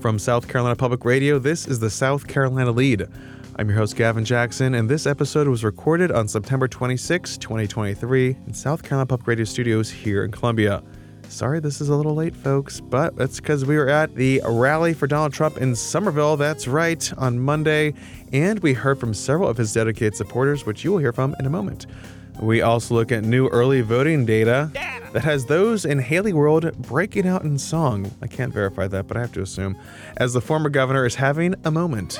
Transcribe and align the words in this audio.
From 0.00 0.16
South 0.16 0.46
Carolina 0.46 0.76
Public 0.76 1.04
Radio, 1.04 1.40
this 1.40 1.66
is 1.66 1.80
the 1.80 1.90
South 1.90 2.28
Carolina 2.28 2.70
Lead. 2.70 3.06
I'm 3.56 3.68
your 3.68 3.76
host, 3.76 3.96
Gavin 3.96 4.24
Jackson, 4.24 4.74
and 4.74 4.88
this 4.88 5.06
episode 5.06 5.48
was 5.48 5.64
recorded 5.64 6.12
on 6.12 6.28
September 6.28 6.68
26, 6.68 7.36
2023, 7.38 8.36
in 8.46 8.54
South 8.54 8.84
Carolina 8.84 9.06
Public 9.06 9.26
Radio 9.26 9.44
studios 9.44 9.90
here 9.90 10.22
in 10.22 10.30
Columbia. 10.30 10.84
Sorry 11.28 11.58
this 11.58 11.80
is 11.80 11.88
a 11.88 11.96
little 11.96 12.14
late, 12.14 12.36
folks, 12.36 12.80
but 12.80 13.16
that's 13.16 13.40
because 13.40 13.64
we 13.64 13.76
were 13.76 13.88
at 13.88 14.14
the 14.14 14.40
rally 14.46 14.94
for 14.94 15.08
Donald 15.08 15.32
Trump 15.32 15.56
in 15.56 15.74
Summerville, 15.74 16.36
that's 16.36 16.68
right, 16.68 17.12
on 17.18 17.40
Monday, 17.40 17.92
and 18.32 18.60
we 18.60 18.74
heard 18.74 19.00
from 19.00 19.12
several 19.12 19.48
of 19.48 19.56
his 19.56 19.72
dedicated 19.72 20.14
supporters, 20.14 20.64
which 20.64 20.84
you 20.84 20.92
will 20.92 20.98
hear 20.98 21.12
from 21.12 21.34
in 21.40 21.46
a 21.46 21.50
moment. 21.50 21.86
We 22.40 22.62
also 22.62 22.94
look 22.94 23.10
at 23.10 23.24
new 23.24 23.48
early 23.48 23.80
voting 23.80 24.24
data 24.24 24.70
that 25.12 25.24
has 25.24 25.46
those 25.46 25.84
in 25.84 25.98
Haley 25.98 26.32
World 26.32 26.70
breaking 26.82 27.26
out 27.26 27.42
in 27.42 27.58
song. 27.58 28.12
I 28.22 28.28
can't 28.28 28.52
verify 28.52 28.86
that, 28.88 29.08
but 29.08 29.16
I 29.16 29.20
have 29.20 29.32
to 29.32 29.42
assume, 29.42 29.76
as 30.18 30.34
the 30.34 30.40
former 30.40 30.68
governor 30.68 31.04
is 31.04 31.16
having 31.16 31.56
a 31.64 31.70
moment. 31.70 32.18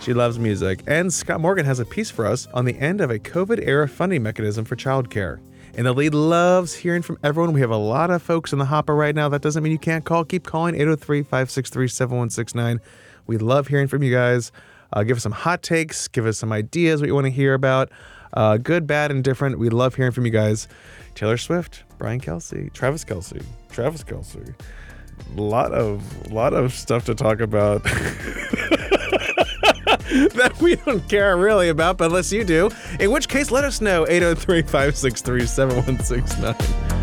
She 0.00 0.14
loves 0.14 0.38
music. 0.38 0.82
And 0.86 1.12
Scott 1.12 1.40
Morgan 1.40 1.66
has 1.66 1.78
a 1.78 1.84
piece 1.84 2.10
for 2.10 2.24
us 2.24 2.46
on 2.54 2.64
the 2.64 2.78
end 2.78 3.02
of 3.02 3.10
a 3.10 3.18
COVID 3.18 3.66
era 3.66 3.86
funding 3.88 4.22
mechanism 4.22 4.64
for 4.64 4.76
childcare. 4.76 5.40
And 5.74 5.86
the 5.86 5.92
lead 5.92 6.14
loves 6.14 6.74
hearing 6.74 7.02
from 7.02 7.18
everyone. 7.22 7.52
We 7.52 7.60
have 7.60 7.70
a 7.70 7.76
lot 7.76 8.10
of 8.10 8.22
folks 8.22 8.52
in 8.52 8.58
the 8.58 8.64
hopper 8.64 8.94
right 8.94 9.14
now. 9.14 9.28
That 9.28 9.42
doesn't 9.42 9.62
mean 9.62 9.72
you 9.72 9.78
can't 9.78 10.04
call. 10.04 10.24
Keep 10.24 10.46
calling 10.46 10.74
803 10.74 11.22
563 11.22 11.88
7169. 11.88 12.80
We 13.26 13.36
love 13.36 13.68
hearing 13.68 13.88
from 13.88 14.02
you 14.02 14.12
guys. 14.12 14.50
Uh, 14.92 15.02
give 15.02 15.18
us 15.18 15.22
some 15.22 15.32
hot 15.32 15.62
takes, 15.62 16.08
give 16.08 16.24
us 16.26 16.38
some 16.38 16.52
ideas 16.52 17.00
what 17.00 17.08
you 17.08 17.14
want 17.14 17.26
to 17.26 17.30
hear 17.30 17.52
about. 17.52 17.90
Uh, 18.32 18.56
good, 18.56 18.86
bad, 18.86 19.10
and 19.10 19.24
different. 19.24 19.58
We 19.58 19.68
love 19.70 19.94
hearing 19.94 20.12
from 20.12 20.24
you 20.24 20.30
guys. 20.30 20.68
Taylor 21.14 21.36
Swift, 21.36 21.84
Brian 21.98 22.20
Kelsey, 22.20 22.70
Travis 22.72 23.04
Kelce, 23.04 23.44
Travis 23.70 24.04
Kelce. 24.04 24.54
A 25.36 25.40
lot 25.40 25.72
of 25.72 26.30
lot 26.30 26.54
of 26.54 26.72
stuff 26.72 27.04
to 27.06 27.14
talk 27.14 27.40
about 27.40 27.82
that 30.34 30.52
we 30.60 30.76
don't 30.76 31.08
care 31.08 31.36
really 31.36 31.68
about, 31.68 31.98
but 31.98 32.06
unless 32.06 32.32
you 32.32 32.44
do, 32.44 32.70
in 33.00 33.10
which 33.10 33.28
case 33.28 33.50
let 33.50 33.64
us 33.64 33.80
know 33.80 34.06
803 34.06 34.62
563 34.62 35.46
7169. 35.46 36.97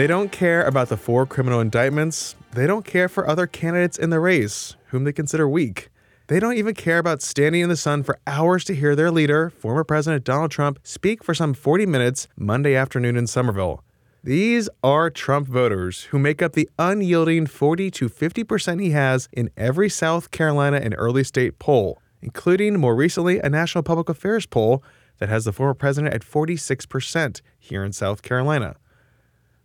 They 0.00 0.06
don't 0.06 0.32
care 0.32 0.64
about 0.64 0.88
the 0.88 0.96
four 0.96 1.26
criminal 1.26 1.60
indictments. 1.60 2.34
They 2.52 2.66
don't 2.66 2.86
care 2.86 3.06
for 3.06 3.28
other 3.28 3.46
candidates 3.46 3.98
in 3.98 4.08
the 4.08 4.18
race, 4.18 4.74
whom 4.86 5.04
they 5.04 5.12
consider 5.12 5.46
weak. 5.46 5.90
They 6.28 6.40
don't 6.40 6.56
even 6.56 6.74
care 6.74 6.96
about 6.96 7.20
standing 7.20 7.60
in 7.60 7.68
the 7.68 7.76
sun 7.76 8.02
for 8.02 8.18
hours 8.26 8.64
to 8.64 8.74
hear 8.74 8.96
their 8.96 9.10
leader, 9.10 9.50
former 9.50 9.84
President 9.84 10.24
Donald 10.24 10.50
Trump, 10.50 10.78
speak 10.84 11.22
for 11.22 11.34
some 11.34 11.52
40 11.52 11.84
minutes 11.84 12.28
Monday 12.34 12.74
afternoon 12.74 13.14
in 13.14 13.26
Summerville. 13.26 13.84
These 14.24 14.70
are 14.82 15.10
Trump 15.10 15.46
voters 15.46 16.04
who 16.04 16.18
make 16.18 16.40
up 16.40 16.54
the 16.54 16.70
unyielding 16.78 17.44
40 17.44 17.90
to 17.90 18.08
50% 18.08 18.80
he 18.80 18.92
has 18.92 19.28
in 19.32 19.50
every 19.54 19.90
South 19.90 20.30
Carolina 20.30 20.78
and 20.78 20.94
early 20.96 21.24
state 21.24 21.58
poll, 21.58 22.00
including 22.22 22.80
more 22.80 22.96
recently 22.96 23.38
a 23.38 23.50
National 23.50 23.84
Public 23.84 24.08
Affairs 24.08 24.46
poll 24.46 24.82
that 25.18 25.28
has 25.28 25.44
the 25.44 25.52
former 25.52 25.74
president 25.74 26.14
at 26.14 26.22
46% 26.22 27.42
here 27.58 27.84
in 27.84 27.92
South 27.92 28.22
Carolina. 28.22 28.76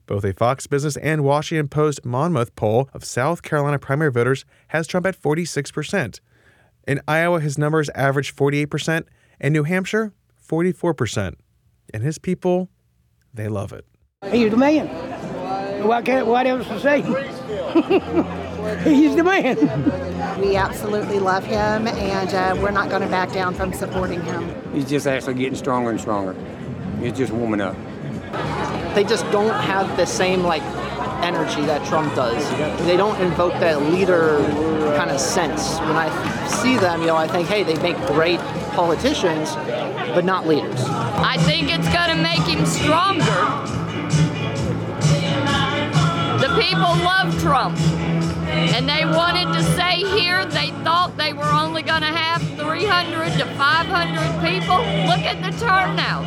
Both 0.05 0.23
a 0.23 0.33
Fox 0.33 0.67
Business 0.67 0.97
and 0.97 1.23
Washington 1.23 1.67
Post 1.67 2.05
Monmouth 2.05 2.55
poll 2.55 2.89
of 2.93 3.03
South 3.03 3.41
Carolina 3.41 3.79
primary 3.79 4.11
voters 4.11 4.45
has 4.67 4.85
Trump 4.85 5.05
at 5.07 5.19
46%. 5.19 6.19
In 6.87 7.01
Iowa, 7.07 7.39
his 7.39 7.57
numbers 7.57 7.89
average 7.95 8.35
48%, 8.35 9.05
and 9.39 9.53
New 9.53 9.63
Hampshire, 9.63 10.13
44%. 10.47 11.33
And 11.93 12.03
his 12.03 12.19
people, 12.19 12.69
they 13.33 13.47
love 13.47 13.73
it. 13.73 13.85
He's 14.31 14.51
the 14.51 14.57
man. 14.57 14.87
What, 15.87 16.05
can, 16.05 16.25
what 16.27 16.45
else 16.45 16.67
to 16.67 16.79
say? 16.79 17.01
He's 18.83 19.15
the 19.15 19.23
man. 19.23 20.39
We 20.39 20.55
absolutely 20.55 21.19
love 21.19 21.45
him, 21.45 21.87
and 21.87 22.33
uh, 22.33 22.59
we're 22.61 22.71
not 22.71 22.89
going 22.89 23.01
to 23.01 23.07
back 23.07 23.31
down 23.31 23.53
from 23.53 23.73
supporting 23.73 24.21
him. 24.21 24.73
He's 24.73 24.89
just 24.89 25.07
actually 25.07 25.35
getting 25.35 25.55
stronger 25.55 25.89
and 25.91 25.99
stronger. 25.99 26.35
He's 26.99 27.13
just 27.13 27.31
warming 27.31 27.61
up. 27.61 27.75
They 28.95 29.03
just 29.03 29.29
don't 29.29 29.53
have 29.53 29.97
the 29.97 30.05
same 30.05 30.43
like 30.43 30.63
energy 31.21 31.65
that 31.65 31.85
Trump 31.85 32.15
does. 32.15 32.49
They 32.85 32.95
don't 32.95 33.19
invoke 33.19 33.51
that 33.59 33.81
leader 33.81 34.37
kind 34.95 35.11
of 35.11 35.19
sense. 35.19 35.77
When 35.79 35.97
I 35.97 36.47
see 36.47 36.77
them, 36.77 37.01
you 37.01 37.07
know, 37.07 37.17
I 37.17 37.27
think, 37.27 37.49
hey, 37.49 37.63
they 37.63 37.77
make 37.81 37.97
great 38.07 38.39
politicians, 38.71 39.53
but 40.15 40.23
not 40.23 40.47
leaders. 40.47 40.79
I 40.79 41.35
think 41.39 41.73
it's 41.73 41.91
going 41.91 42.15
to 42.15 42.21
make 42.23 42.39
him 42.47 42.65
stronger. 42.65 43.25
The 46.39 46.47
people 46.61 46.95
love 47.03 47.37
Trump. 47.41 47.77
And 48.47 48.87
they 48.87 49.03
wanted 49.05 49.51
to 49.57 49.63
say 49.75 50.05
here 50.17 50.45
they 50.45 50.71
thought 50.85 51.17
they 51.17 51.33
were 51.33 51.43
only 51.43 51.81
going 51.81 52.01
to 52.01 52.07
have 52.07 52.41
300 52.57 53.37
to 53.39 53.45
500 53.45 54.41
people. 54.41 54.77
Look 54.77 55.25
at 55.25 55.43
the 55.43 55.51
turnout. 55.59 56.23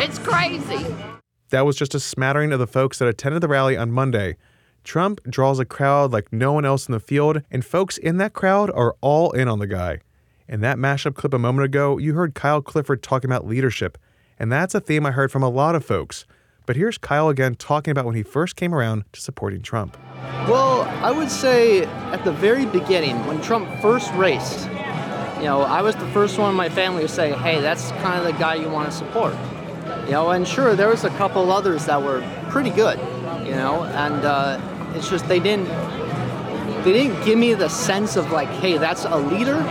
It's 0.00 0.18
crazy. 0.18 1.13
That 1.50 1.66
was 1.66 1.76
just 1.76 1.94
a 1.94 2.00
smattering 2.00 2.52
of 2.52 2.58
the 2.58 2.66
folks 2.66 2.98
that 2.98 3.08
attended 3.08 3.42
the 3.42 3.48
rally 3.48 3.76
on 3.76 3.92
Monday. 3.92 4.36
Trump 4.82 5.20
draws 5.24 5.58
a 5.58 5.64
crowd 5.64 6.12
like 6.12 6.32
no 6.32 6.52
one 6.52 6.64
else 6.64 6.88
in 6.88 6.92
the 6.92 7.00
field, 7.00 7.42
and 7.50 7.64
folks 7.64 7.96
in 7.96 8.18
that 8.18 8.32
crowd 8.32 8.70
are 8.70 8.96
all 9.00 9.30
in 9.32 9.48
on 9.48 9.58
the 9.58 9.66
guy. 9.66 10.00
In 10.48 10.60
that 10.60 10.76
mashup 10.76 11.14
clip 11.14 11.32
a 11.32 11.38
moment 11.38 11.64
ago, 11.64 11.96
you 11.98 12.14
heard 12.14 12.34
Kyle 12.34 12.60
Clifford 12.60 13.02
talking 13.02 13.30
about 13.30 13.46
leadership, 13.46 13.96
and 14.38 14.52
that's 14.52 14.74
a 14.74 14.80
theme 14.80 15.06
I 15.06 15.10
heard 15.10 15.32
from 15.32 15.42
a 15.42 15.48
lot 15.48 15.74
of 15.74 15.84
folks. 15.84 16.26
But 16.66 16.76
here's 16.76 16.98
Kyle 16.98 17.28
again 17.28 17.54
talking 17.54 17.92
about 17.92 18.04
when 18.04 18.14
he 18.14 18.22
first 18.22 18.56
came 18.56 18.74
around 18.74 19.04
to 19.12 19.20
supporting 19.20 19.62
Trump. 19.62 19.96
Well, 20.48 20.82
I 21.04 21.10
would 21.10 21.30
say 21.30 21.84
at 21.84 22.24
the 22.24 22.32
very 22.32 22.66
beginning, 22.66 23.26
when 23.26 23.40
Trump 23.42 23.68
first 23.80 24.12
raced, 24.14 24.66
you 25.36 25.44
know, 25.44 25.62
I 25.62 25.82
was 25.82 25.94
the 25.96 26.06
first 26.08 26.38
one 26.38 26.50
in 26.50 26.56
my 26.56 26.68
family 26.68 27.02
to 27.02 27.08
say, 27.08 27.32
hey, 27.32 27.60
that's 27.60 27.90
kind 27.92 28.18
of 28.18 28.24
the 28.24 28.38
guy 28.38 28.54
you 28.54 28.68
want 28.68 28.90
to 28.90 28.96
support. 28.96 29.34
You 30.04 30.12
know, 30.12 30.30
and 30.30 30.46
sure, 30.46 30.74
there 30.74 30.88
was 30.88 31.04
a 31.04 31.10
couple 31.10 31.50
others 31.50 31.86
that 31.86 32.02
were 32.02 32.22
pretty 32.50 32.70
good, 32.70 32.98
you 33.46 33.52
know, 33.52 33.84
and 33.84 34.24
uh, 34.24 34.60
it's 34.94 35.08
just 35.08 35.26
they 35.28 35.40
didn't 35.40 35.66
they 36.84 36.92
didn't 36.92 37.24
give 37.24 37.38
me 37.38 37.54
the 37.54 37.68
sense 37.68 38.16
of 38.16 38.30
like, 38.30 38.48
hey, 38.48 38.76
that's 38.76 39.04
a 39.04 39.16
leader. 39.16 39.62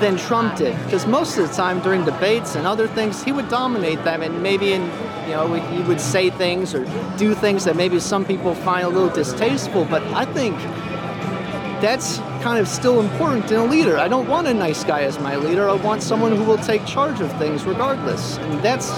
Than 0.00 0.16
Trump 0.16 0.56
did, 0.56 0.76
because 0.84 1.06
most 1.06 1.38
of 1.38 1.48
the 1.48 1.54
time 1.54 1.80
during 1.80 2.04
debates 2.04 2.56
and 2.56 2.66
other 2.66 2.88
things, 2.88 3.22
he 3.22 3.30
would 3.30 3.48
dominate 3.48 4.02
them, 4.02 4.22
and 4.22 4.42
maybe 4.42 4.72
in 4.72 4.82
you 5.26 5.34
know 5.34 5.54
he 5.54 5.82
would 5.84 6.00
say 6.00 6.30
things 6.30 6.74
or 6.74 6.84
do 7.16 7.32
things 7.32 7.64
that 7.64 7.76
maybe 7.76 8.00
some 8.00 8.24
people 8.24 8.56
find 8.56 8.84
a 8.84 8.88
little 8.88 9.08
distasteful. 9.08 9.84
But 9.84 10.02
I 10.12 10.24
think 10.24 10.56
that's 11.80 12.18
kind 12.42 12.58
of 12.58 12.66
still 12.66 13.00
important 13.00 13.50
in 13.50 13.58
a 13.58 13.64
leader. 13.64 13.96
I 13.96 14.08
don't 14.08 14.28
want 14.28 14.46
a 14.46 14.54
nice 14.54 14.84
guy 14.84 15.02
as 15.02 15.18
my 15.20 15.36
leader. 15.36 15.68
I 15.68 15.74
want 15.74 16.02
someone 16.02 16.34
who 16.34 16.42
will 16.44 16.58
take 16.58 16.84
charge 16.86 17.20
of 17.20 17.30
things 17.38 17.64
regardless. 17.64 18.38
And 18.38 18.62
that's 18.62 18.90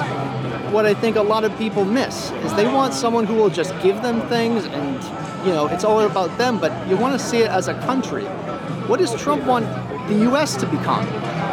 what 0.77 0.85
I 0.85 0.93
think 0.93 1.17
a 1.17 1.23
lot 1.23 1.43
of 1.43 1.57
people 1.57 1.87
miss 1.87 2.31
is 2.45 2.53
they 2.53 2.67
want 2.67 2.93
someone 2.93 3.25
who 3.25 3.35
will 3.35 3.49
just 3.49 3.73
give 3.81 4.03
them 4.03 4.21
things 4.29 4.67
and 4.67 5.03
you 5.47 5.51
know, 5.55 5.69
it's 5.69 5.85
all 5.85 6.01
about 6.01 6.37
them, 6.37 6.61
but 6.61 6.71
you 6.87 6.99
want 6.99 7.19
to 7.19 7.27
see 7.27 7.39
it 7.39 7.49
as 7.49 7.69
a 7.69 7.75
country. 7.89 8.25
What 8.87 8.99
does 8.99 9.15
Trump 9.15 9.47
want 9.47 9.65
the 10.07 10.31
US 10.31 10.55
to 10.57 10.67
become? 10.67 11.07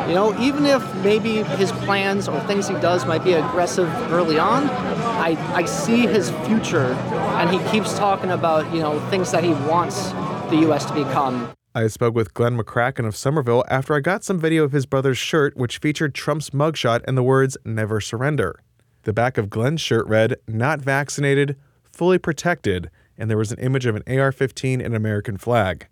You 0.10 0.16
know, 0.16 0.38
even 0.42 0.66
if 0.66 0.84
maybe 1.06 1.44
his 1.56 1.72
plans 1.72 2.28
or 2.28 2.38
things 2.42 2.68
he 2.68 2.74
does 2.82 3.06
might 3.06 3.24
be 3.24 3.32
aggressive 3.32 3.88
early 4.12 4.38
on, 4.38 4.70
I, 4.70 5.38
I 5.56 5.64
see 5.64 6.06
his 6.06 6.30
future 6.46 6.92
and 7.40 7.50
he 7.50 7.60
keeps 7.72 7.98
talking 7.98 8.32
about, 8.32 8.74
you 8.74 8.82
know, 8.82 9.00
things 9.10 9.32
that 9.32 9.46
he 9.46 9.54
wants 9.54 10.12
the 10.50 10.68
US 10.68 10.84
to 10.88 10.94
become. 10.94 11.50
I 11.74 11.88
spoke 11.88 12.14
with 12.14 12.34
Glenn 12.34 12.58
McCracken 12.58 13.08
of 13.08 13.16
Summerville 13.16 13.64
after 13.70 13.94
I 13.94 14.02
got 14.02 14.26
some 14.26 14.38
video 14.38 14.66
of 14.66 14.74
his 14.74 14.86
brother's 14.86 15.18
shirt, 15.18 15.56
which 15.56 15.78
featured 15.78 16.14
Trump's 16.14 16.50
mugshot 16.50 17.06
and 17.08 17.18
the 17.18 17.24
words, 17.24 17.56
Never 17.64 18.02
Surrender. 18.02 18.60
The 19.04 19.12
back 19.14 19.38
of 19.38 19.50
Glenn's 19.50 19.82
shirt 19.82 20.08
read, 20.08 20.38
Not 20.48 20.80
vaccinated, 20.80 21.58
fully 21.92 22.18
protected, 22.18 22.90
and 23.18 23.30
there 23.30 23.38
was 23.38 23.52
an 23.52 23.60
image 23.60 23.86
of 23.86 23.98
an 23.98 24.04
AR 24.08 24.32
15 24.32 24.80
and 24.80 24.96
American 24.96 25.38
flag. 25.38 25.88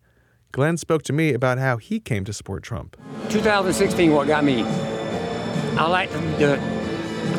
Glenn 0.54 0.78
spoke 0.78 1.04
to 1.04 1.14
me 1.14 1.34
about 1.34 1.58
how 1.58 1.76
he 1.76 2.00
came 2.00 2.24
to 2.24 2.32
support 2.32 2.64
Trump. 2.64 2.96
2016, 3.30 4.14
what 4.14 4.28
got 4.28 4.46
me? 4.46 4.64
I 4.64 5.88
like 5.88 6.10
the, 6.12 6.58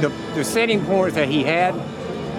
the 0.00 0.12
the 0.34 0.44
setting 0.44 0.84
points 0.84 1.14
that 1.14 1.28
he 1.28 1.42
had. 1.42 1.74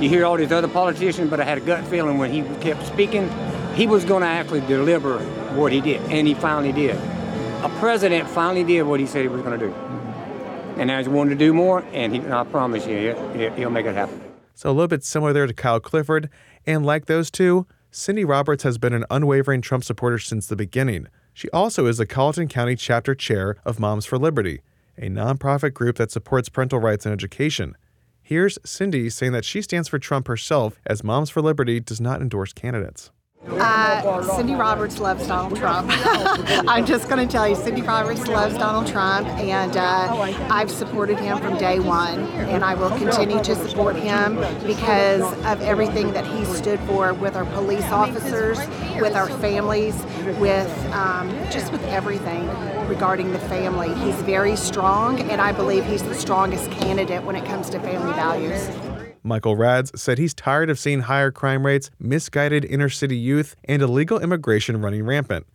You 0.02 0.10
hear 0.10 0.26
all 0.26 0.38
these 0.38 0.52
other 0.52 0.68
politicians, 0.68 1.30
but 1.32 1.40
I 1.40 1.44
had 1.44 1.58
a 1.58 1.62
gut 1.62 1.86
feeling 1.86 2.20
when 2.20 2.32
he 2.32 2.44
kept 2.62 2.86
speaking, 2.86 3.30
he 3.74 3.88
was 3.88 4.06
going 4.06 4.22
to 4.22 4.28
actually 4.28 4.62
deliver 4.62 5.20
what 5.56 5.72
he 5.72 5.82
did, 5.82 6.02
and 6.12 6.28
he 6.28 6.36
finally 6.36 6.72
did. 6.72 6.96
A 7.64 7.70
president 7.80 8.30
finally 8.30 8.64
did 8.64 8.84
what 8.84 9.00
he 9.00 9.08
said 9.08 9.24
he 9.24 9.28
was 9.28 9.42
going 9.42 9.60
to 9.60 9.68
do. 9.68 9.93
And 10.78 10.92
I 10.92 11.02
just 11.02 11.12
wanted 11.12 11.32
to 11.32 11.36
do 11.36 11.54
more, 11.54 11.84
and 11.94 12.14
he, 12.14 12.22
I 12.22 12.44
promise 12.44 12.86
you, 12.86 13.16
he'll, 13.36 13.54
he'll 13.54 13.70
make 13.70 13.86
it 13.86 13.96
happen. 13.96 14.22
So 14.56 14.70
a 14.70 14.72
little 14.72 14.88
bit 14.88 15.04
similar 15.04 15.34
there 15.34 15.48
to 15.48 15.54
Kyle 15.54 15.80
Clifford, 15.80 16.30
and 16.66 16.86
like 16.86 17.06
those 17.06 17.32
two, 17.32 17.66
Cindy 17.92 18.26
Roberts 18.26 18.64
has 18.64 18.78
been 18.78 18.94
an 18.94 19.06
unwavering 19.10 19.62
Trump 19.62 19.84
supporter 19.84 20.20
since 20.20 20.48
the 20.48 20.56
beginning. 20.56 21.08
She 21.34 21.50
also 21.50 21.86
is 21.86 21.98
the 21.98 22.06
Colleton 22.06 22.48
County 22.48 22.76
chapter 22.76 23.16
chair 23.16 23.58
of 23.66 23.80
Moms 23.80 24.06
for 24.06 24.18
Liberty, 24.18 24.62
a 24.98 25.10
nonprofit 25.10 25.74
group 25.74 25.98
that 25.98 26.12
supports 26.12 26.50
parental 26.50 26.80
rights 26.80 27.06
and 27.06 27.14
education. 27.14 27.76
Here's 28.22 28.58
Cindy 28.64 29.10
saying 29.10 29.32
that 29.34 29.46
she 29.46 29.62
stands 29.62 29.90
for 29.90 30.00
Trump 30.00 30.28
herself, 30.28 30.80
as 30.86 31.04
Moms 31.04 31.30
for 31.30 31.42
Liberty 31.42 31.80
does 31.80 32.00
not 32.00 32.22
endorse 32.22 32.54
candidates. 32.54 33.12
Uh, 33.48 34.36
Cindy 34.38 34.56
Roberts 34.56 35.00
loves 35.00 35.28
Donald 35.28 35.58
Trump. 35.58 35.90
I'm 36.68 36.86
just 36.86 37.10
going 37.10 37.26
to 37.26 37.32
tell 37.32 37.48
you, 37.48 37.56
Cindy 37.56 37.82
Roberts 37.82 38.28
loves 38.28 38.56
Donald 38.58 38.88
Trump, 38.88 39.28
and 39.28 39.76
uh, 39.76 40.34
I've 40.50 40.72
supported 40.72 41.20
him 41.20 41.40
from 41.40 41.58
day 41.58 41.80
one, 41.80 42.22
and 42.22 42.64
I 42.64 42.74
will 42.76 42.90
continue 42.98 43.44
to 43.44 43.56
support 43.56 43.98
him 43.98 44.36
because 44.66 45.24
of 45.46 45.62
everything 45.62 46.14
that 46.14 46.26
he 46.26 46.46
stood 46.46 46.80
for 46.82 47.14
with 47.14 47.36
our 47.36 47.46
police 47.46 47.86
officers, 47.92 48.58
with 49.02 49.14
our 49.14 49.28
families, 49.40 49.96
with 50.40 50.72
um, 50.94 51.30
just 51.52 51.72
with 51.72 51.84
everything 51.86 52.48
regarding 52.88 53.34
the 53.34 53.40
family. 53.40 53.94
He's 53.96 54.16
very 54.22 54.56
strong, 54.56 55.20
and 55.20 55.42
I 55.42 55.52
believe 55.52 55.86
he's 55.86 56.04
the 56.04 56.16
strongest 56.16 56.72
candidate 56.72 57.24
when 57.24 57.36
it 57.36 57.46
comes 57.46 57.70
to 57.72 57.80
family 57.82 58.14
values. 58.14 58.70
Michael 59.24 59.56
Rads 59.56 59.92
said 60.00 60.18
he's 60.18 60.34
tired 60.34 60.70
of 60.70 60.78
seeing 60.78 61.02
higher 61.02 61.32
crime 61.32 61.66
rates, 61.66 61.90
misguided 61.98 62.66
inner 62.66 62.90
city 62.90 63.16
youth, 63.16 63.56
and 63.64 63.82
illegal 63.82 64.20
immigration 64.20 64.82
running 64.82 65.06
rampant. 65.06 65.48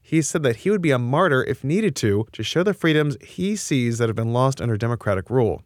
He 0.00 0.22
said 0.22 0.44
that 0.44 0.56
he 0.56 0.70
would 0.70 0.80
be 0.80 0.92
a 0.92 0.98
martyr 0.98 1.42
if 1.44 1.64
needed 1.64 1.96
to 1.96 2.26
to 2.32 2.42
show 2.42 2.62
the 2.62 2.72
freedoms 2.72 3.16
he 3.20 3.56
sees 3.56 3.98
that 3.98 4.08
have 4.08 4.16
been 4.16 4.32
lost 4.32 4.60
under 4.60 4.76
Democratic 4.76 5.28
rule. 5.30 5.62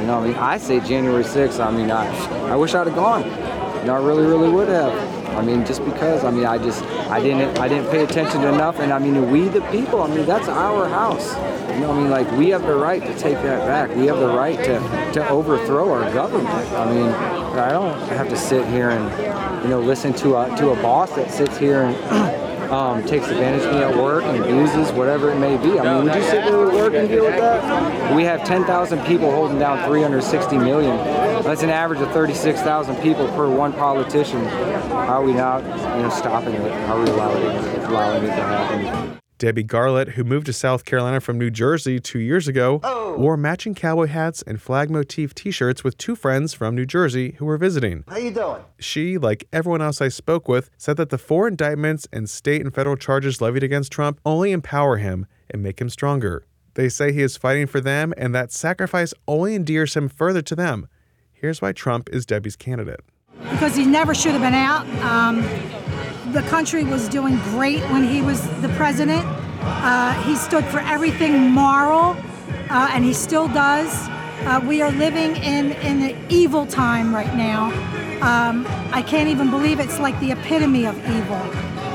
You 0.00 0.06
know, 0.06 0.18
I 0.18 0.26
mean, 0.26 0.34
I 0.34 0.58
say 0.58 0.80
January 0.80 1.24
6th. 1.24 1.64
I 1.64 1.70
mean, 1.70 1.90
I, 1.90 2.06
I 2.50 2.56
wish 2.56 2.74
I'd 2.74 2.88
have 2.88 2.96
gone. 2.96 3.22
You 3.22 3.86
know, 3.86 3.94
I 3.94 4.04
really, 4.04 4.24
really 4.24 4.50
would 4.50 4.68
have. 4.68 5.15
I 5.36 5.42
mean, 5.42 5.64
just 5.66 5.84
because. 5.84 6.24
I 6.24 6.30
mean, 6.30 6.46
I 6.46 6.58
just, 6.58 6.82
I 7.10 7.20
didn't, 7.20 7.58
I 7.58 7.68
didn't 7.68 7.90
pay 7.90 8.02
attention 8.02 8.42
enough. 8.42 8.78
And 8.78 8.92
I 8.92 8.98
mean, 8.98 9.30
we 9.30 9.48
the 9.48 9.60
people. 9.70 10.02
I 10.02 10.08
mean, 10.08 10.24
that's 10.24 10.48
our 10.48 10.88
house. 10.88 11.34
You 11.74 11.82
know, 11.82 11.92
I 11.92 11.98
mean, 11.98 12.10
like 12.10 12.30
we 12.32 12.48
have 12.50 12.62
the 12.62 12.74
right 12.74 13.02
to 13.02 13.18
take 13.18 13.36
that 13.42 13.66
back. 13.66 13.94
We 13.94 14.06
have 14.06 14.18
the 14.18 14.28
right 14.28 14.58
to, 14.58 15.12
to 15.12 15.28
overthrow 15.28 15.92
our 15.92 16.10
government. 16.12 16.48
I 16.48 16.90
mean, 16.90 17.08
I 17.58 17.70
don't 17.70 17.98
have 18.08 18.28
to 18.30 18.36
sit 18.36 18.66
here 18.68 18.90
and, 18.90 19.62
you 19.62 19.68
know, 19.68 19.80
listen 19.80 20.12
to 20.14 20.36
a 20.36 20.56
to 20.56 20.70
a 20.70 20.76
boss 20.76 21.14
that 21.16 21.30
sits 21.30 21.58
here 21.58 21.82
and. 21.82 22.42
Um, 22.70 23.04
takes 23.04 23.28
advantage 23.28 23.62
of 23.62 23.74
me 23.74 23.82
at 23.82 23.96
work 23.96 24.24
and 24.24 24.42
abuses 24.42 24.90
whatever 24.92 25.30
it 25.30 25.38
may 25.38 25.56
be. 25.56 25.78
I 25.78 25.94
mean, 25.94 26.04
would 26.04 26.14
you 26.14 26.22
sit 26.22 26.44
there 26.44 26.66
at 26.66 26.74
work 26.74 26.94
and 26.94 27.08
deal 27.08 27.24
with 27.24 27.36
that? 27.36 28.14
We 28.14 28.24
have 28.24 28.44
10,000 28.44 29.04
people 29.04 29.30
holding 29.30 29.58
down 29.58 29.86
360 29.86 30.58
million. 30.58 30.96
That's 31.42 31.62
an 31.62 31.70
average 31.70 32.00
of 32.00 32.10
36,000 32.12 32.96
people 32.96 33.28
per 33.28 33.48
one 33.48 33.72
politician. 33.72 34.44
How 34.44 35.20
are 35.20 35.22
we 35.22 35.32
not, 35.32 35.62
you 35.62 36.02
know, 36.02 36.10
stopping 36.10 36.54
it? 36.54 36.72
How 36.86 36.96
are 36.96 37.04
we 37.04 37.10
allowing 37.10 37.42
it, 37.42 37.84
allowing 37.84 38.24
it 38.24 38.28
to 38.28 38.32
happen? 38.32 39.20
Debbie 39.38 39.62
Garlett, 39.64 40.10
who 40.10 40.24
moved 40.24 40.46
to 40.46 40.52
South 40.52 40.84
Carolina 40.86 41.20
from 41.20 41.36
New 41.38 41.50
Jersey 41.50 42.00
two 42.00 42.18
years 42.18 42.48
ago, 42.48 42.80
Oh. 42.82 43.16
wore 43.18 43.36
matching 43.36 43.74
cowboy 43.74 44.06
hats 44.06 44.42
and 44.46 44.60
flag 44.60 44.90
motif 44.90 45.34
t-shirts 45.34 45.84
with 45.84 45.98
two 45.98 46.16
friends 46.16 46.54
from 46.54 46.74
New 46.74 46.86
Jersey 46.86 47.34
who 47.38 47.44
were 47.44 47.58
visiting. 47.58 48.04
How 48.08 48.16
you 48.16 48.30
doing? 48.30 48.62
She, 48.78 49.18
like 49.18 49.46
everyone 49.52 49.82
else 49.82 50.00
I 50.00 50.08
spoke 50.08 50.48
with, 50.48 50.70
said 50.78 50.96
that 50.96 51.10
the 51.10 51.18
four 51.18 51.46
indictments 51.48 52.08
and 52.12 52.30
state 52.30 52.62
and 52.62 52.74
federal 52.74 52.96
charges 52.96 53.42
levied 53.42 53.62
against 53.62 53.92
Trump 53.92 54.20
only 54.24 54.52
empower 54.52 54.96
him 54.96 55.26
and 55.50 55.62
make 55.62 55.80
him 55.80 55.90
stronger. 55.90 56.46
They 56.74 56.88
say 56.88 57.12
he 57.12 57.22
is 57.22 57.36
fighting 57.36 57.66
for 57.66 57.80
them 57.80 58.14
and 58.16 58.34
that 58.34 58.52
sacrifice 58.52 59.12
only 59.28 59.54
endears 59.54 59.94
him 59.94 60.08
further 60.08 60.40
to 60.42 60.54
them. 60.56 60.88
Here's 61.32 61.60
why 61.60 61.72
Trump 61.72 62.08
is 62.10 62.24
Debbie's 62.24 62.56
candidate. 62.56 63.00
because 63.50 63.76
he 63.76 63.84
never 63.84 64.14
should 64.14 64.32
have 64.32 64.40
been 64.40 64.54
out. 64.54 64.86
Um, 65.04 65.42
the 66.32 66.42
country 66.42 66.84
was 66.84 67.08
doing 67.08 67.36
great 67.50 67.80
when 67.90 68.02
he 68.02 68.22
was 68.22 68.42
the 68.60 68.68
president. 68.70 69.24
Uh, 69.60 70.12
he 70.22 70.36
stood 70.36 70.64
for 70.66 70.80
everything 70.80 71.50
moral, 71.50 72.16
uh, 72.70 72.90
and 72.92 73.04
he 73.04 73.12
still 73.12 73.48
does. 73.48 73.90
Uh, 74.40 74.60
we 74.66 74.82
are 74.82 74.90
living 74.92 75.36
in, 75.36 75.72
in 75.72 76.02
an 76.02 76.26
evil 76.28 76.66
time 76.66 77.14
right 77.14 77.34
now. 77.34 77.66
Um, 78.22 78.66
I 78.92 79.02
can't 79.02 79.28
even 79.28 79.50
believe 79.50 79.80
it's 79.80 79.98
like 79.98 80.18
the 80.20 80.32
epitome 80.32 80.86
of 80.86 80.96
evil. 81.10 81.40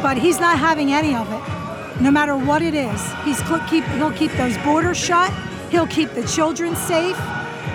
But 0.01 0.17
he's 0.17 0.39
not 0.39 0.57
having 0.57 0.91
any 0.91 1.15
of 1.15 1.31
it, 1.31 2.01
no 2.01 2.11
matter 2.11 2.35
what 2.35 2.61
it 2.61 2.73
is. 2.73 3.01
He's 3.23 3.41
keep, 3.69 3.83
he'll 3.85 4.11
keep 4.11 4.31
those 4.33 4.57
borders 4.59 4.97
shut. 4.97 5.31
He'll 5.69 5.87
keep 5.87 6.09
the 6.11 6.25
children 6.27 6.75
safe. 6.75 7.15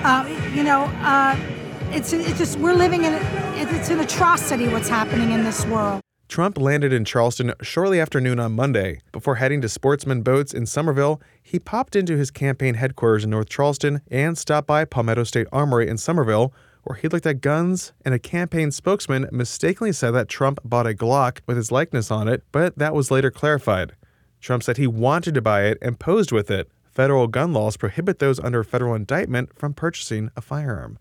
Uh, 0.05 0.27
you 0.55 0.63
know, 0.63 0.85
uh, 1.03 1.37
it's, 1.93 2.13
it's 2.13 2.39
just 2.39 2.59
we're 2.59 2.75
living 2.75 3.05
in 3.05 3.15
it's 3.59 3.89
an 3.89 4.01
atrocity 4.01 4.69
what's 4.69 4.89
happening 4.89 5.33
in 5.33 5.43
this 5.43 5.65
world. 5.67 6.01
Trump 6.29 6.59
landed 6.59 6.93
in 6.93 7.05
Charleston 7.05 7.53
shortly 7.63 8.01
after 8.01 8.21
noon 8.21 8.41
on 8.41 8.53
Monday. 8.53 9.01
Before 9.13 9.37
heading 9.37 9.61
to 9.61 9.69
Sportsman 9.69 10.23
Boats 10.23 10.53
in 10.53 10.67
Summerville, 10.67 11.21
he 11.43 11.59
popped 11.59 11.95
into 11.95 12.17
his 12.17 12.31
campaign 12.31 12.75
headquarters 12.75 13.25
in 13.25 13.31
North 13.31 13.49
Charleston 13.49 14.01
and 14.11 14.37
stopped 14.37 14.67
by 14.67 14.85
Palmetto 14.85 15.25
State 15.25 15.47
Armory 15.53 15.89
in 15.89 15.97
Summerville, 15.97 16.53
where 16.83 16.97
he 16.97 17.09
looked 17.09 17.27
at 17.27 17.41
guns, 17.41 17.93
and 18.05 18.13
a 18.13 18.19
campaign 18.19 18.71
spokesman 18.71 19.29
mistakenly 19.33 19.93
said 19.93 20.13
that 20.13 20.29
Trump 20.29 20.59
bought 20.65 20.87
a 20.87 20.95
Glock 20.95 21.39
with 21.47 21.57
his 21.57 21.73
likeness 21.73 22.11
on 22.11 22.29
it, 22.29 22.43
but 22.53 22.77
that 22.79 22.95
was 22.95 23.11
later 23.11 23.31
clarified. 23.31 23.93
Trump 24.41 24.63
said 24.63 24.77
he 24.77 24.87
wanted 24.87 25.35
to 25.35 25.43
buy 25.43 25.65
it 25.65 25.79
and 25.81 25.99
posed 25.99 26.33
with 26.33 26.51
it. 26.51 26.71
Federal 26.85 27.27
gun 27.27 27.53
laws 27.53 27.77
prohibit 27.77 28.19
those 28.19 28.41
under 28.41 28.65
federal 28.65 28.95
indictment 28.95 29.57
from 29.59 29.75
purchasing 29.75 30.31
a 30.37 30.41
firearm. 30.41 30.99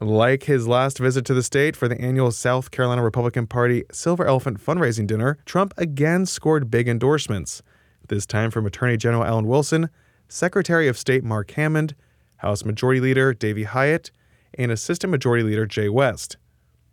Like 0.00 0.44
his 0.44 0.66
last 0.66 0.98
visit 0.98 1.24
to 1.26 1.34
the 1.34 1.42
state 1.42 1.76
for 1.76 1.86
the 1.86 2.00
annual 2.00 2.30
South 2.30 2.70
Carolina 2.70 3.02
Republican 3.02 3.46
Party 3.46 3.84
Silver 3.92 4.26
Elephant 4.26 4.64
fundraising 4.64 5.06
dinner, 5.06 5.38
Trump 5.44 5.74
again 5.76 6.24
scored 6.26 6.70
big 6.70 6.88
endorsements, 6.88 7.62
this 8.08 8.26
time 8.26 8.50
from 8.50 8.66
Attorney 8.66 8.96
General 8.96 9.24
Alan 9.24 9.46
Wilson, 9.46 9.90
Secretary 10.28 10.88
of 10.88 10.96
State 10.96 11.22
Mark 11.22 11.50
Hammond, 11.52 11.94
House 12.38 12.64
Majority 12.64 13.00
Leader 13.00 13.34
Davey 13.34 13.64
Hiott, 13.64 14.10
and 14.58 14.72
Assistant 14.72 15.10
Majority 15.10 15.44
Leader 15.44 15.66
Jay 15.66 15.88
West. 15.88 16.36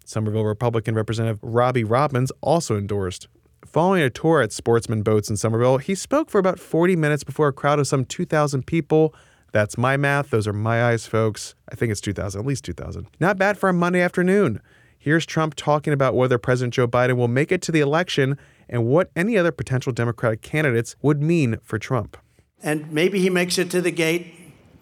Summerville 0.05 0.45
Republican 0.45 0.95
Representative 0.95 1.39
Robbie 1.41 1.83
Robbins 1.83 2.31
also 2.41 2.77
endorsed. 2.77 3.27
Following 3.65 4.01
a 4.01 4.09
tour 4.09 4.41
at 4.41 4.51
Sportsman 4.51 5.03
Boats 5.03 5.29
in 5.29 5.37
Summerville, 5.37 5.77
he 5.77 5.93
spoke 5.93 6.29
for 6.29 6.39
about 6.39 6.59
40 6.59 6.95
minutes 6.95 7.23
before 7.23 7.47
a 7.47 7.53
crowd 7.53 7.79
of 7.79 7.87
some 7.87 8.05
2,000 8.05 8.65
people. 8.65 9.13
That's 9.51 9.77
my 9.77 9.97
math. 9.97 10.29
Those 10.29 10.47
are 10.47 10.53
my 10.53 10.83
eyes, 10.85 11.07
folks. 11.07 11.55
I 11.71 11.75
think 11.75 11.91
it's 11.91 12.01
2,000, 12.01 12.39
at 12.39 12.45
least 12.45 12.65
2,000. 12.65 13.07
Not 13.19 13.37
bad 13.37 13.57
for 13.57 13.69
a 13.69 13.73
Monday 13.73 14.01
afternoon. 14.01 14.61
Here's 14.97 15.25
Trump 15.25 15.55
talking 15.55 15.93
about 15.93 16.13
whether 16.13 16.37
President 16.37 16.73
Joe 16.73 16.87
Biden 16.87 17.15
will 17.15 17.29
make 17.29 17.51
it 17.51 17.61
to 17.63 17.71
the 17.71 17.79
election 17.79 18.37
and 18.67 18.85
what 18.85 19.09
any 19.15 19.37
other 19.37 19.51
potential 19.51 19.93
Democratic 19.93 20.41
candidates 20.41 20.95
would 21.01 21.21
mean 21.21 21.57
for 21.63 21.79
Trump. 21.79 22.17
And 22.61 22.91
maybe 22.91 23.19
he 23.19 23.29
makes 23.29 23.57
it 23.57 23.71
to 23.71 23.81
the 23.81 23.91
gate. 23.91 24.33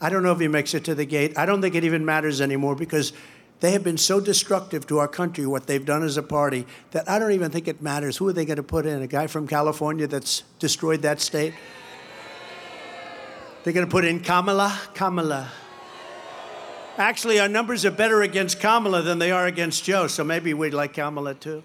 I 0.01 0.09
don't 0.09 0.23
know 0.23 0.31
if 0.31 0.39
he 0.39 0.47
makes 0.47 0.73
it 0.73 0.83
to 0.85 0.95
the 0.95 1.05
gate. 1.05 1.37
I 1.37 1.45
don't 1.45 1.61
think 1.61 1.75
it 1.75 1.83
even 1.83 2.03
matters 2.03 2.41
anymore 2.41 2.75
because 2.75 3.13
they 3.59 3.71
have 3.71 3.83
been 3.83 3.97
so 3.97 4.19
destructive 4.19 4.85
to 4.87 4.99
our 4.99 5.07
country, 5.07 5.45
what 5.47 5.67
they've 5.67 5.85
done 5.85 6.03
as 6.03 6.17
a 6.17 6.23
party, 6.23 6.67
that 6.91 7.09
I 7.09 7.17
don't 7.19 7.31
even 7.31 7.51
think 7.51 7.67
it 7.67 7.81
matters. 7.81 8.17
Who 8.17 8.27
are 8.27 8.33
they 8.33 8.45
going 8.45 8.57
to 8.57 8.63
put 8.63 8.85
in? 8.85 9.01
A 9.01 9.07
guy 9.07 9.27
from 9.27 9.47
California 9.47 10.07
that's 10.07 10.43
destroyed 10.59 11.01
that 11.03 11.21
state? 11.21 11.53
They're 13.67 13.73
going 13.73 13.85
to 13.85 13.91
put 13.91 14.05
in 14.05 14.21
Kamala? 14.21 14.79
Kamala. 14.93 15.51
Actually, 16.97 17.41
our 17.41 17.49
numbers 17.49 17.83
are 17.83 17.91
better 17.91 18.21
against 18.21 18.61
Kamala 18.61 19.01
than 19.01 19.19
they 19.19 19.29
are 19.29 19.45
against 19.45 19.83
Joe, 19.83 20.07
so 20.07 20.23
maybe 20.23 20.53
we'd 20.53 20.73
like 20.73 20.93
Kamala 20.93 21.33
too. 21.33 21.63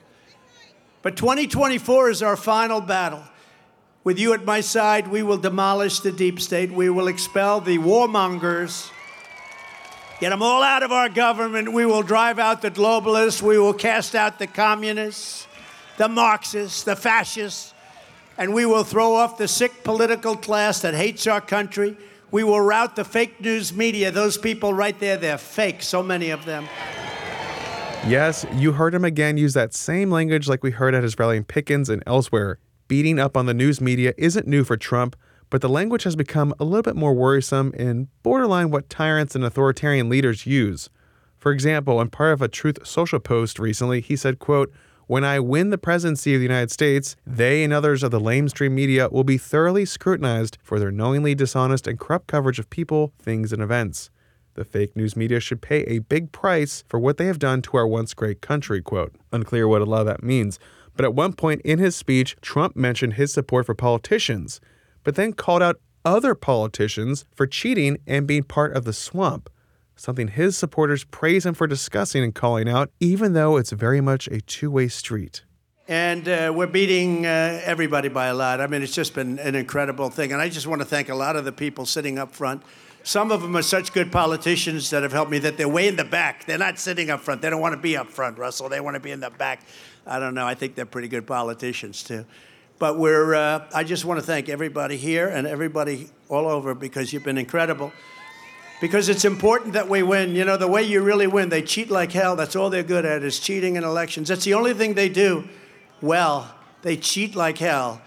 But 1.03 1.17
2024 1.17 2.11
is 2.11 2.21
our 2.21 2.37
final 2.37 2.81
battle. 2.81 3.23
With 4.03 4.19
you 4.19 4.35
at 4.35 4.45
my 4.45 4.63
side, 4.63 5.07
we 5.07 5.23
will 5.23 5.37
demolish 5.39 6.01
the 6.01 6.11
deep 6.11 6.41
state. 6.41 6.73
We 6.73 6.91
will 6.91 7.07
expel 7.07 7.61
the 7.61 7.79
warmongers. 7.79 8.91
Get 10.19 10.31
them 10.31 10.43
all 10.43 10.65
out 10.65 10.83
of 10.83 10.91
our 10.91 11.09
government. 11.09 11.73
We 11.73 11.87
will 11.87 12.03
drive 12.03 12.41
out 12.41 12.63
the 12.63 12.71
globalists. 12.73 13.41
We 13.41 13.61
will 13.61 13.75
cast 13.75 14.17
out 14.17 14.41
the 14.41 14.49
communists, 14.49 15.47
the 15.99 16.09
Marxists, 16.09 16.83
the 16.83 16.97
fascists. 16.97 17.72
And 18.39 18.55
we 18.55 18.67
will 18.67 18.85
throw 18.85 19.15
off 19.15 19.39
the 19.39 19.49
sick 19.49 19.85
political 19.85 20.37
class 20.37 20.81
that 20.81 20.95
hates 20.95 21.27
our 21.27 21.41
country. 21.41 21.97
We 22.31 22.45
will 22.45 22.61
rout 22.61 22.97
the 22.97 23.05
fake 23.05 23.41
news 23.41 23.75
media. 23.75 24.11
Those 24.11 24.39
people 24.39 24.73
right 24.73 24.99
there, 24.99 25.17
they're 25.17 25.39
fake, 25.39 25.83
so 25.83 26.03
many 26.03 26.31
of 26.31 26.45
them. 26.45 26.67
Yes, 28.07 28.45
you 28.55 28.73
heard 28.73 28.95
him 28.95 29.05
again 29.05 29.37
use 29.37 29.55
that 29.55 29.75
same 29.75 30.11
language 30.11 30.49
like 30.49 30.63
we 30.65 30.73
heard 30.73 30.95
at 30.95 31.03
his 31.03 31.17
rally 31.19 31.37
in 31.37 31.45
Pickens 31.45 31.89
and 31.89 32.03
elsewhere. 32.07 32.59
Beating 32.89 33.19
up 33.19 33.37
on 33.37 33.47
the 33.47 33.55
news 33.55 33.81
media 33.81 34.13
isn't 34.19 34.47
new 34.47 34.65
for 34.65 34.77
Trump, 34.77 35.15
but 35.51 35.61
the 35.61 35.69
language 35.69 36.03
has 36.05 36.17
become 36.17 36.55
a 36.59 36.65
little 36.65 36.83
bit 36.83 36.97
more 36.97 37.15
worrisome 37.15 37.73
and 37.77 38.09
borderline 38.23 38.71
what 38.71 38.89
tyrants 38.89 39.35
and 39.35 39.45
authoritarian 39.45 40.09
leaders 40.09 40.47
use. 40.47 40.91
For 41.39 41.53
example, 41.53 42.01
in 42.01 42.09
part 42.09 42.33
of 42.33 42.41
a 42.43 42.49
Truth 42.49 42.87
Social 42.87 43.21
post 43.21 43.59
recently, 43.59 44.01
he 44.01 44.17
said, 44.17 44.39
quote, 44.39 44.73
When 45.13 45.25
I 45.25 45.41
win 45.41 45.69
the 45.69 45.77
presidency 45.77 46.33
of 46.35 46.41
the 46.41 46.47
United 46.47 46.71
States, 46.71 47.17
they 47.27 47.65
and 47.65 47.71
others 47.71 48.03
of 48.03 48.11
the 48.11 48.19
lamestream 48.19 48.73
media 48.73 49.11
will 49.11 49.25
be 49.25 49.37
thoroughly 49.37 49.85
scrutinized 49.85 50.57
for 50.63 50.79
their 50.79 50.91
knowingly 50.91 51.35
dishonest 51.35 51.87
and 51.87 52.01
corrupt 52.01 52.29
coverage 52.29 52.59
of 52.59 52.71
people, 52.71 53.13
things, 53.19 53.53
and 53.53 53.61
events. 53.61 54.09
The 54.55 54.65
fake 54.65 54.97
news 54.97 55.15
media 55.15 55.39
should 55.39 55.61
pay 55.61 55.81
a 55.81 55.99
big 55.99 56.33
price 56.33 56.83
for 56.89 56.99
what 56.99 57.19
they 57.19 57.27
have 57.27 57.39
done 57.39 57.61
to 57.61 57.77
our 57.77 57.87
once 57.87 58.15
great 58.15 58.41
country, 58.41 58.81
quote. 58.81 59.15
Unclear 59.35 59.69
what 59.69 59.83
a 59.83 59.85
lot 59.85 60.01
of 60.01 60.07
that 60.07 60.23
means. 60.23 60.59
But 60.97 61.05
at 61.05 61.15
one 61.15 61.35
point 61.35 61.61
in 61.61 61.79
his 61.79 61.95
speech, 61.95 62.35
Trump 62.41 62.75
mentioned 62.75 63.13
his 63.13 63.35
support 63.35 63.67
for 63.67 63.75
politicians, 63.75 64.63
but 65.05 65.17
then 65.17 65.35
called 65.35 65.61
out 65.61 65.79
other 66.07 66.35
politicians 66.35 67.27
for 67.35 67.47
cheating 67.47 67.99
and 68.07 68.27
being 68.27 68.45
part 68.45 68.75
of 68.75 68.87
the 68.87 68.95
swamp, 68.95 69.51
something 70.03 70.29
his 70.29 70.57
supporters 70.57 71.05
praise 71.05 71.47
him 71.47 71.55
for 71.55 71.67
discussing 71.67 72.25
and 72.25 72.35
calling 72.35 72.69
out, 72.69 72.91
even 72.99 73.35
though 73.35 73.57
it's 73.57 73.71
very 73.71 74.01
much 74.01 74.27
a 74.29 74.41
two 74.41 74.71
way 74.71 74.89
street. 74.89 75.45
And 75.89 76.29
uh, 76.29 76.53
we're 76.55 76.67
beating 76.67 77.27
uh, 77.27 77.61
everybody 77.65 78.09
by 78.09 78.27
a 78.27 78.35
lot. 78.35 78.61
I 78.61 78.67
mean, 78.67 78.83
it's 78.83 78.95
just 78.95 79.15
been 79.15 79.39
an 79.39 79.55
incredible 79.55 80.11
thing. 80.11 80.33
And 80.33 80.41
I 80.41 80.49
just 80.49 80.67
want 80.67 80.81
to 80.81 80.85
thank 80.85 81.09
a 81.09 81.15
lot 81.15 81.37
of 81.37 81.45
the 81.45 81.53
people 81.53 81.87
sitting 81.87 82.19
up 82.19 82.33
front. 82.33 82.63
Some 83.05 83.33
of 83.33 83.43
them 83.43 83.57
are 83.57 83.63
such 83.63 83.93
good 83.93 84.13
politicians 84.13 84.91
that 84.91 85.03
have 85.03 85.13
helped 85.13 85.31
me 85.31 85.39
that 85.41 85.57
they're 85.57 85.69
way 85.69 85.89
in 85.89 85.97
the 85.97 86.05
back. 86.05 86.47
They're 86.47 86.57
not 86.57 86.79
sitting 86.79 87.11
up 87.11 87.21
front. 87.21 87.43
They 87.43 87.51
don't 87.51 87.61
want 87.61 87.75
to 87.75 87.81
be 87.81 87.97
up 87.97 88.11
front, 88.11 88.39
Russell. 88.39 88.69
They 88.69 88.81
want 88.81 88.95
to 88.95 89.01
be 89.01 89.11
in 89.11 89.21
the 89.21 89.31
back. 89.31 89.63
I 90.07 90.19
don't 90.21 90.35
know. 90.35 90.47
I 90.47 90.55
think 90.55 90.77
they're 90.77 90.87
pretty 90.87 91.09
good 91.09 91.27
politicians, 91.27 92.05
too. 92.05 92.25
But 92.79 92.99
we're, 92.99 93.35
uh, 93.35 93.69
I 93.75 93.83
just 93.83 94.05
want 94.05 94.21
to 94.21 94.27
thank 94.27 94.49
everybody 94.49 94.97
here 94.97 95.29
and 95.29 95.47
everybody 95.47 96.11
all 96.29 96.47
over 96.47 96.75
because 96.75 97.13
you've 97.13 97.25
been 97.25 97.39
incredible. 97.39 97.93
Because 98.83 99.09
it's 99.09 99.25
important 99.25 99.75
that 99.75 99.89
we 99.89 100.03
win. 100.03 100.35
You 100.35 100.45
know, 100.45 100.57
the 100.57 100.67
way 100.67 100.83
you 100.83 101.03
really 101.03 101.29
win, 101.29 101.51
they 101.51 101.63
cheat 101.63 101.89
like 101.89 102.11
hell. 102.11 102.35
That's 102.35 102.57
all 102.57 102.69
they're 102.69 102.83
good 102.83 103.05
at 103.05 103.23
is 103.23 103.39
cheating 103.39 103.77
in 103.77 103.85
elections. 103.85 104.27
That's 104.27 104.43
the 104.43 104.55
only 104.55 104.75
thing 104.75 104.95
they 104.95 105.09
do 105.09 105.49
well. 106.01 106.53
They 106.83 106.97
cheat 106.97 107.37
like 107.37 107.59
hell. 107.59 108.03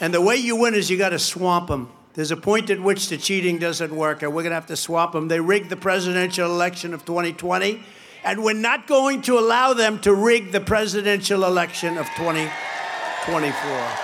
And 0.00 0.12
the 0.12 0.20
way 0.20 0.36
you 0.36 0.54
win 0.54 0.74
is 0.74 0.90
you 0.90 0.98
got 0.98 1.08
to 1.08 1.18
swamp 1.18 1.68
them. 1.68 1.90
There's 2.12 2.30
a 2.30 2.36
point 2.36 2.68
at 2.68 2.78
which 2.78 3.08
the 3.08 3.16
cheating 3.16 3.56
doesn't 3.56 3.90
work, 3.90 4.22
and 4.22 4.34
we're 4.34 4.42
going 4.42 4.50
to 4.50 4.56
have 4.56 4.66
to 4.66 4.76
swamp 4.76 5.12
them. 5.12 5.28
They 5.28 5.40
rigged 5.40 5.70
the 5.70 5.76
presidential 5.76 6.50
election 6.50 6.92
of 6.92 7.06
2020, 7.06 7.82
and 8.22 8.44
we're 8.44 8.52
not 8.52 8.86
going 8.86 9.22
to 9.22 9.38
allow 9.38 9.72
them 9.72 9.98
to 10.00 10.12
rig 10.12 10.52
the 10.52 10.60
presidential 10.60 11.42
election 11.42 11.96
of 11.96 12.04
2024. 12.16 12.50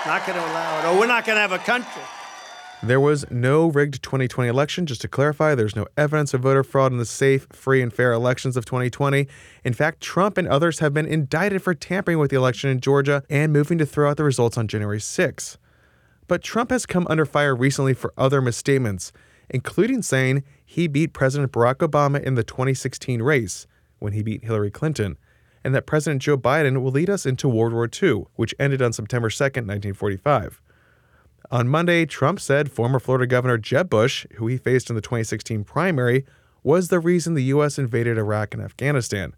Not 0.06 0.26
going 0.26 0.38
to 0.38 0.44
allow 0.46 0.78
it, 0.78 0.86
or 0.86 0.98
we're 0.98 1.06
not 1.06 1.26
going 1.26 1.36
to 1.36 1.42
have 1.42 1.52
a 1.52 1.58
country. 1.58 2.02
There 2.86 3.00
was 3.00 3.24
no 3.30 3.68
rigged 3.68 4.02
2020 4.02 4.46
election. 4.46 4.84
Just 4.84 5.00
to 5.00 5.08
clarify, 5.08 5.54
there's 5.54 5.74
no 5.74 5.86
evidence 5.96 6.34
of 6.34 6.42
voter 6.42 6.62
fraud 6.62 6.92
in 6.92 6.98
the 6.98 7.06
safe, 7.06 7.46
free, 7.50 7.80
and 7.80 7.90
fair 7.90 8.12
elections 8.12 8.58
of 8.58 8.66
2020. 8.66 9.26
In 9.64 9.72
fact, 9.72 10.02
Trump 10.02 10.36
and 10.36 10.46
others 10.46 10.80
have 10.80 10.92
been 10.92 11.06
indicted 11.06 11.62
for 11.62 11.72
tampering 11.72 12.18
with 12.18 12.30
the 12.30 12.36
election 12.36 12.68
in 12.68 12.80
Georgia 12.80 13.22
and 13.30 13.54
moving 13.54 13.78
to 13.78 13.86
throw 13.86 14.10
out 14.10 14.18
the 14.18 14.24
results 14.24 14.58
on 14.58 14.68
January 14.68 15.00
6. 15.00 15.56
But 16.28 16.42
Trump 16.42 16.68
has 16.68 16.84
come 16.84 17.06
under 17.08 17.24
fire 17.24 17.56
recently 17.56 17.94
for 17.94 18.12
other 18.18 18.42
misstatements, 18.42 19.12
including 19.48 20.02
saying 20.02 20.44
he 20.66 20.86
beat 20.86 21.14
President 21.14 21.52
Barack 21.52 21.76
Obama 21.76 22.22
in 22.22 22.34
the 22.34 22.44
2016 22.44 23.22
race 23.22 23.66
when 23.98 24.12
he 24.12 24.22
beat 24.22 24.44
Hillary 24.44 24.70
Clinton, 24.70 25.16
and 25.64 25.74
that 25.74 25.86
President 25.86 26.20
Joe 26.20 26.36
Biden 26.36 26.82
will 26.82 26.92
lead 26.92 27.08
us 27.08 27.24
into 27.24 27.48
World 27.48 27.72
War 27.72 27.88
II, 27.90 28.24
which 28.34 28.54
ended 28.58 28.82
on 28.82 28.92
September 28.92 29.30
2, 29.30 29.42
1945. 29.42 30.60
On 31.54 31.68
Monday, 31.68 32.04
Trump 32.04 32.40
said 32.40 32.72
former 32.72 32.98
Florida 32.98 33.28
Governor 33.28 33.58
Jeb 33.58 33.88
Bush, 33.88 34.26
who 34.38 34.48
he 34.48 34.56
faced 34.56 34.90
in 34.90 34.96
the 34.96 35.00
2016 35.00 35.62
primary, 35.62 36.26
was 36.64 36.88
the 36.88 36.98
reason 36.98 37.34
the 37.34 37.44
U.S. 37.44 37.78
invaded 37.78 38.18
Iraq 38.18 38.54
and 38.54 38.60
Afghanistan. 38.60 39.36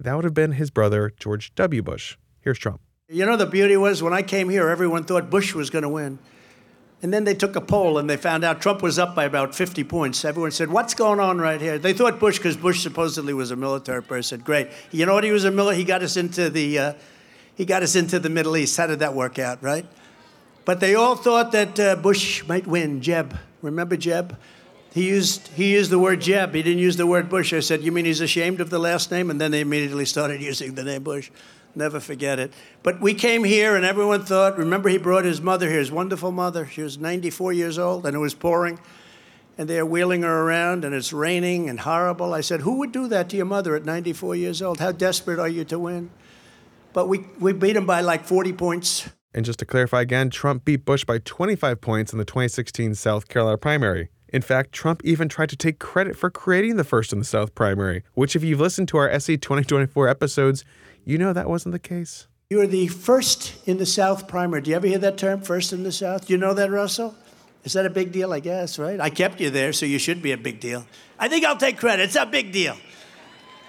That 0.00 0.16
would 0.16 0.24
have 0.24 0.34
been 0.34 0.50
his 0.50 0.72
brother, 0.72 1.12
George 1.16 1.54
W. 1.54 1.80
Bush. 1.80 2.16
Here's 2.40 2.58
Trump. 2.58 2.80
You 3.08 3.24
know, 3.24 3.36
the 3.36 3.46
beauty 3.46 3.76
was 3.76 4.02
when 4.02 4.12
I 4.12 4.22
came 4.22 4.48
here, 4.48 4.68
everyone 4.68 5.04
thought 5.04 5.30
Bush 5.30 5.54
was 5.54 5.70
going 5.70 5.84
to 5.84 5.88
win. 5.88 6.18
And 7.02 7.14
then 7.14 7.22
they 7.22 7.34
took 7.36 7.54
a 7.54 7.60
poll 7.60 7.98
and 7.98 8.10
they 8.10 8.16
found 8.16 8.42
out 8.42 8.60
Trump 8.60 8.82
was 8.82 8.98
up 8.98 9.14
by 9.14 9.22
about 9.22 9.54
50 9.54 9.84
points. 9.84 10.24
Everyone 10.24 10.50
said, 10.50 10.70
What's 10.70 10.94
going 10.94 11.20
on 11.20 11.38
right 11.38 11.60
here? 11.60 11.78
They 11.78 11.92
thought 11.92 12.18
Bush, 12.18 12.38
because 12.38 12.56
Bush 12.56 12.82
supposedly 12.82 13.32
was 13.32 13.52
a 13.52 13.56
military 13.56 14.02
person. 14.02 14.40
Great. 14.40 14.70
You 14.90 15.06
know 15.06 15.14
what? 15.14 15.22
He 15.22 15.30
was 15.30 15.44
a 15.44 15.52
military. 15.52 15.76
He 15.76 15.84
got 15.84 16.02
us 16.02 16.16
into 16.16 16.50
the. 16.50 16.78
Uh, 16.80 16.92
he 17.54 17.64
got 17.64 17.84
us 17.84 17.94
into 17.94 18.18
the 18.18 18.28
Middle 18.28 18.56
East. 18.56 18.76
How 18.76 18.88
did 18.88 18.98
that 18.98 19.14
work 19.14 19.38
out, 19.38 19.62
right? 19.62 19.86
But 20.64 20.80
they 20.80 20.94
all 20.94 21.16
thought 21.16 21.52
that 21.52 21.78
uh, 21.78 21.96
Bush 21.96 22.46
might 22.46 22.66
win. 22.66 23.00
Jeb, 23.02 23.36
remember 23.60 23.96
Jeb? 23.96 24.36
He 24.94 25.08
used 25.08 25.48
he 25.48 25.72
used 25.72 25.90
the 25.90 25.98
word 25.98 26.20
Jeb. 26.20 26.54
He 26.54 26.62
didn't 26.62 26.78
use 26.78 26.96
the 26.96 27.06
word 27.06 27.28
Bush. 27.28 27.52
I 27.52 27.60
said, 27.60 27.82
"You 27.82 27.90
mean 27.90 28.04
he's 28.04 28.20
ashamed 28.20 28.60
of 28.60 28.70
the 28.70 28.78
last 28.78 29.10
name?" 29.10 29.28
And 29.28 29.40
then 29.40 29.50
they 29.50 29.60
immediately 29.60 30.04
started 30.04 30.40
using 30.40 30.76
the 30.76 30.84
name 30.84 31.02
Bush. 31.02 31.30
Never 31.74 31.98
forget 31.98 32.38
it. 32.38 32.52
But 32.84 33.00
we 33.00 33.12
came 33.14 33.42
here, 33.42 33.74
and 33.74 33.84
everyone 33.84 34.24
thought. 34.24 34.56
Remember, 34.56 34.88
he 34.88 34.96
brought 34.96 35.24
his 35.24 35.40
mother 35.40 35.68
here, 35.68 35.80
his 35.80 35.90
wonderful 35.90 36.30
mother. 36.30 36.66
She 36.66 36.82
was 36.82 36.98
94 36.98 37.52
years 37.52 37.76
old, 37.76 38.06
and 38.06 38.14
it 38.14 38.20
was 38.20 38.34
pouring, 38.34 38.78
and 39.58 39.68
they're 39.68 39.84
wheeling 39.84 40.22
her 40.22 40.42
around, 40.42 40.84
and 40.84 40.94
it's 40.94 41.12
raining 41.12 41.68
and 41.68 41.80
horrible. 41.80 42.32
I 42.32 42.40
said, 42.40 42.60
"Who 42.60 42.78
would 42.78 42.92
do 42.92 43.08
that 43.08 43.28
to 43.30 43.36
your 43.36 43.46
mother 43.46 43.74
at 43.74 43.84
94 43.84 44.36
years 44.36 44.62
old? 44.62 44.78
How 44.78 44.92
desperate 44.92 45.40
are 45.40 45.48
you 45.48 45.64
to 45.64 45.78
win?" 45.80 46.10
But 46.92 47.08
we 47.08 47.26
we 47.40 47.52
beat 47.52 47.74
him 47.74 47.86
by 47.86 48.00
like 48.00 48.24
40 48.24 48.52
points. 48.52 49.08
And 49.34 49.44
just 49.44 49.58
to 49.58 49.66
clarify 49.66 50.00
again, 50.00 50.30
Trump 50.30 50.64
beat 50.64 50.84
Bush 50.84 51.04
by 51.04 51.18
25 51.18 51.80
points 51.80 52.12
in 52.12 52.18
the 52.18 52.24
2016 52.24 52.94
South 52.94 53.28
Carolina 53.28 53.58
primary. 53.58 54.08
In 54.28 54.42
fact, 54.42 54.72
Trump 54.72 55.00
even 55.04 55.28
tried 55.28 55.48
to 55.50 55.56
take 55.56 55.78
credit 55.78 56.16
for 56.16 56.30
creating 56.30 56.76
the 56.76 56.84
first 56.84 57.12
in 57.12 57.18
the 57.18 57.24
South 57.24 57.54
primary, 57.54 58.04
which, 58.14 58.34
if 58.36 58.44
you've 58.44 58.60
listened 58.60 58.88
to 58.88 58.96
our 58.96 59.20
SC 59.20 59.32
2024 59.32 60.08
episodes, 60.08 60.64
you 61.04 61.18
know 61.18 61.32
that 61.32 61.48
wasn't 61.48 61.72
the 61.72 61.78
case. 61.78 62.28
You 62.50 62.58
were 62.58 62.66
the 62.66 62.86
first 62.86 63.66
in 63.66 63.78
the 63.78 63.86
South 63.86 64.28
primary. 64.28 64.62
Do 64.62 64.70
you 64.70 64.76
ever 64.76 64.86
hear 64.86 64.98
that 64.98 65.18
term, 65.18 65.40
first 65.40 65.72
in 65.72 65.82
the 65.82 65.92
South? 65.92 66.26
Do 66.26 66.32
you 66.32 66.38
know 66.38 66.54
that, 66.54 66.70
Russell? 66.70 67.14
Is 67.64 67.72
that 67.72 67.86
a 67.86 67.90
big 67.90 68.12
deal? 68.12 68.32
I 68.32 68.40
guess, 68.40 68.78
right? 68.78 69.00
I 69.00 69.10
kept 69.10 69.40
you 69.40 69.50
there, 69.50 69.72
so 69.72 69.86
you 69.86 69.98
should 69.98 70.22
be 70.22 70.32
a 70.32 70.36
big 70.36 70.60
deal. 70.60 70.86
I 71.18 71.28
think 71.28 71.44
I'll 71.44 71.56
take 71.56 71.78
credit. 71.78 72.04
It's 72.04 72.16
a 72.16 72.26
big 72.26 72.52
deal. 72.52 72.76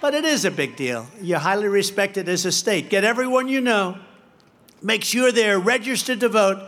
But 0.00 0.14
it 0.14 0.24
is 0.24 0.44
a 0.44 0.50
big 0.50 0.76
deal. 0.76 1.06
You're 1.20 1.38
highly 1.38 1.68
respected 1.68 2.28
as 2.28 2.44
a 2.44 2.52
state. 2.52 2.90
Get 2.90 3.02
everyone 3.02 3.48
you 3.48 3.60
know 3.60 3.98
Make 4.82 5.04
sure 5.04 5.32
they're 5.32 5.58
registered 5.58 6.20
to 6.20 6.28
vote 6.28 6.62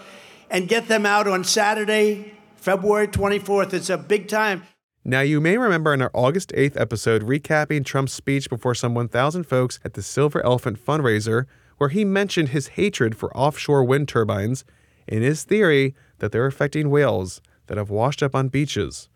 and 0.50 0.69
get 0.69 0.88
them 0.88 1.05
out 1.05 1.29
on 1.29 1.45
Saturday, 1.45 2.33
February 2.57 3.09
24th. 3.09 3.75
It's 3.75 3.91
a 3.91 3.99
big 3.99 4.29
time. 4.29 4.65
Now, 5.05 5.21
you 5.21 5.41
may 5.41 5.57
remember 5.57 5.95
in 5.95 6.03
our 6.03 6.11
August 6.15 6.50
8th 6.50 6.79
episode 6.79 7.23
recapping 7.23 7.85
Trump's 7.85 8.12
speech 8.12 8.50
before 8.50 8.75
some 8.75 8.95
1,000 8.95 9.45
folks 9.45 9.79
at 9.85 9.95
the 9.95 10.03
Silver 10.03 10.45
Elephant 10.45 10.85
fundraiser, 10.85 11.45
where 11.77 11.91
he 11.91 12.05
mentioned 12.05 12.50
his 12.50 12.69
hatred 12.69 13.17
for 13.17 13.35
offshore 13.37 13.85
wind 13.85 14.09
turbines 14.09 14.65
and 15.07 15.23
his 15.23 15.45
theory 15.45 15.95
that 16.19 16.33
they're 16.33 16.47
affecting 16.47 16.91
whales 16.91 17.41
that 17.67 17.79
have 17.79 17.91
washed 17.91 18.23
up 18.23 18.35
on 18.35 18.49
beaches. 18.49 19.09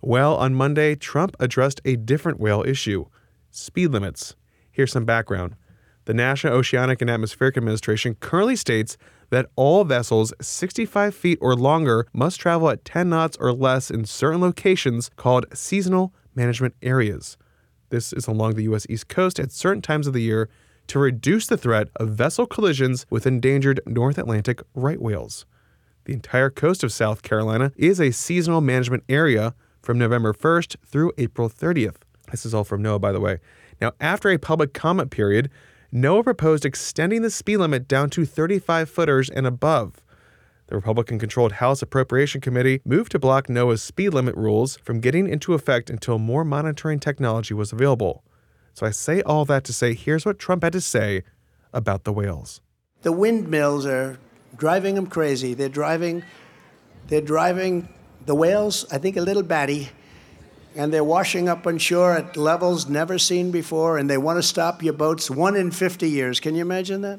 Well, 0.00 0.36
on 0.36 0.54
Monday, 0.54 0.94
Trump 0.94 1.36
addressed 1.40 1.80
a 1.84 1.96
different 1.96 2.40
whale 2.40 2.64
issue 2.66 3.06
speed 3.50 3.88
limits. 3.88 4.36
Here's 4.70 4.92
some 4.92 5.04
background. 5.04 5.56
The 6.08 6.14
National 6.14 6.54
Oceanic 6.54 7.02
and 7.02 7.10
Atmospheric 7.10 7.58
Administration 7.58 8.14
currently 8.14 8.56
states 8.56 8.96
that 9.28 9.50
all 9.56 9.84
vessels 9.84 10.32
65 10.40 11.14
feet 11.14 11.36
or 11.42 11.54
longer 11.54 12.06
must 12.14 12.40
travel 12.40 12.70
at 12.70 12.82
10 12.86 13.10
knots 13.10 13.36
or 13.38 13.52
less 13.52 13.90
in 13.90 14.06
certain 14.06 14.40
locations 14.40 15.10
called 15.16 15.44
seasonal 15.52 16.14
management 16.34 16.74
areas. 16.80 17.36
This 17.90 18.14
is 18.14 18.26
along 18.26 18.54
the 18.54 18.62
U.S. 18.62 18.86
East 18.88 19.08
Coast 19.08 19.38
at 19.38 19.52
certain 19.52 19.82
times 19.82 20.06
of 20.06 20.14
the 20.14 20.22
year 20.22 20.48
to 20.86 20.98
reduce 20.98 21.46
the 21.46 21.58
threat 21.58 21.88
of 21.96 22.08
vessel 22.08 22.46
collisions 22.46 23.04
with 23.10 23.26
endangered 23.26 23.78
North 23.84 24.16
Atlantic 24.16 24.62
right 24.74 25.02
whales. 25.02 25.44
The 26.06 26.14
entire 26.14 26.48
coast 26.48 26.82
of 26.82 26.90
South 26.90 27.20
Carolina 27.20 27.70
is 27.76 28.00
a 28.00 28.12
seasonal 28.12 28.62
management 28.62 29.04
area 29.10 29.54
from 29.82 29.98
November 29.98 30.32
1st 30.32 30.76
through 30.86 31.12
April 31.18 31.50
30th. 31.50 31.96
This 32.30 32.46
is 32.46 32.54
all 32.54 32.64
from 32.64 32.82
NOAA, 32.82 32.98
by 32.98 33.12
the 33.12 33.20
way. 33.20 33.40
Now, 33.78 33.92
after 34.00 34.30
a 34.30 34.38
public 34.38 34.72
comment 34.72 35.10
period, 35.10 35.50
NOAA 35.92 36.22
proposed 36.22 36.66
extending 36.66 37.22
the 37.22 37.30
speed 37.30 37.56
limit 37.56 37.88
down 37.88 38.10
to 38.10 38.26
35 38.26 38.90
footers 38.90 39.30
and 39.30 39.46
above. 39.46 40.02
The 40.66 40.76
Republican 40.76 41.18
controlled 41.18 41.52
House 41.52 41.80
Appropriation 41.80 42.42
Committee 42.42 42.82
moved 42.84 43.12
to 43.12 43.18
block 43.18 43.46
NOAA's 43.46 43.82
speed 43.82 44.10
limit 44.10 44.34
rules 44.34 44.76
from 44.76 45.00
getting 45.00 45.26
into 45.26 45.54
effect 45.54 45.88
until 45.88 46.18
more 46.18 46.44
monitoring 46.44 47.00
technology 47.00 47.54
was 47.54 47.72
available. 47.72 48.22
So 48.74 48.84
I 48.84 48.90
say 48.90 49.22
all 49.22 49.46
that 49.46 49.64
to 49.64 49.72
say 49.72 49.94
here's 49.94 50.26
what 50.26 50.38
Trump 50.38 50.62
had 50.62 50.74
to 50.74 50.80
say 50.82 51.22
about 51.72 52.04
the 52.04 52.12
whales. 52.12 52.60
The 53.00 53.12
windmills 53.12 53.86
are 53.86 54.18
driving 54.58 54.94
them 54.94 55.06
crazy. 55.06 55.54
They're 55.54 55.70
driving 55.70 56.22
they're 57.06 57.22
driving 57.22 57.88
the 58.26 58.34
whales, 58.34 58.84
I 58.92 58.98
think 58.98 59.16
a 59.16 59.22
little 59.22 59.42
batty, 59.42 59.88
and 60.78 60.94
they're 60.94 61.02
washing 61.02 61.48
up 61.48 61.66
on 61.66 61.76
shore 61.76 62.12
at 62.12 62.36
levels 62.36 62.88
never 62.88 63.18
seen 63.18 63.50
before, 63.50 63.98
and 63.98 64.08
they 64.08 64.16
want 64.16 64.38
to 64.38 64.42
stop 64.44 64.80
your 64.80 64.92
boats 64.92 65.28
one 65.28 65.56
in 65.56 65.72
50 65.72 66.08
years. 66.08 66.38
Can 66.38 66.54
you 66.54 66.62
imagine 66.62 67.00
that? 67.00 67.18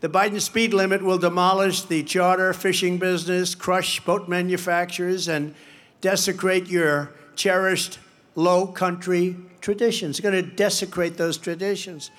The 0.00 0.08
Biden 0.08 0.40
speed 0.40 0.72
limit 0.72 1.02
will 1.02 1.18
demolish 1.18 1.82
the 1.82 2.02
charter 2.02 2.54
fishing 2.54 2.96
business, 2.96 3.54
crush 3.54 4.00
boat 4.00 4.26
manufacturers, 4.26 5.28
and 5.28 5.54
desecrate 6.00 6.68
your 6.68 7.12
cherished 7.36 7.98
low 8.34 8.66
country 8.66 9.36
traditions. 9.60 10.18
It's 10.18 10.20
going 10.20 10.42
to 10.42 10.50
desecrate 10.50 11.18
those 11.18 11.36
traditions. 11.36 12.10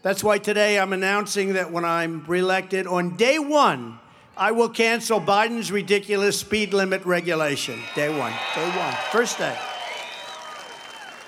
That's 0.00 0.24
why 0.24 0.38
today 0.38 0.78
I'm 0.78 0.94
announcing 0.94 1.52
that 1.54 1.70
when 1.70 1.84
I'm 1.84 2.24
reelected, 2.26 2.86
on 2.86 3.16
day 3.16 3.38
one, 3.38 3.98
I 4.34 4.52
will 4.52 4.70
cancel 4.70 5.20
Biden's 5.20 5.70
ridiculous 5.70 6.40
speed 6.40 6.72
limit 6.72 7.04
regulation. 7.04 7.80
Day 7.94 8.08
one. 8.08 8.32
Day 8.54 8.70
one. 8.70 8.94
First 9.10 9.36
day. 9.36 9.58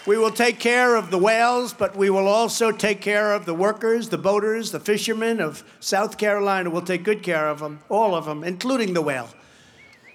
We 0.09 0.17
will 0.17 0.31
take 0.31 0.59
care 0.59 0.97
of 0.97 1.11
the 1.11 1.19
whales, 1.19 1.75
but 1.75 1.95
we 1.95 2.09
will 2.09 2.29
also 2.29 2.73
take 2.73 3.03
care 3.03 3.35
of 3.35 3.45
the 3.45 3.53
workers, 3.53 4.09
the 4.09 4.17
boaters, 4.17 4.71
the 4.71 4.81
fishermen 4.81 5.39
of 5.39 5.63
South 5.81 6.17
Carolina. 6.17 6.71
We'll 6.71 6.81
take 6.81 7.05
good 7.05 7.23
care 7.23 7.47
of 7.51 7.59
them, 7.59 7.81
all 7.91 8.15
of 8.15 8.25
them, 8.25 8.43
including 8.43 8.95
the 8.95 9.03
whale. 9.03 9.29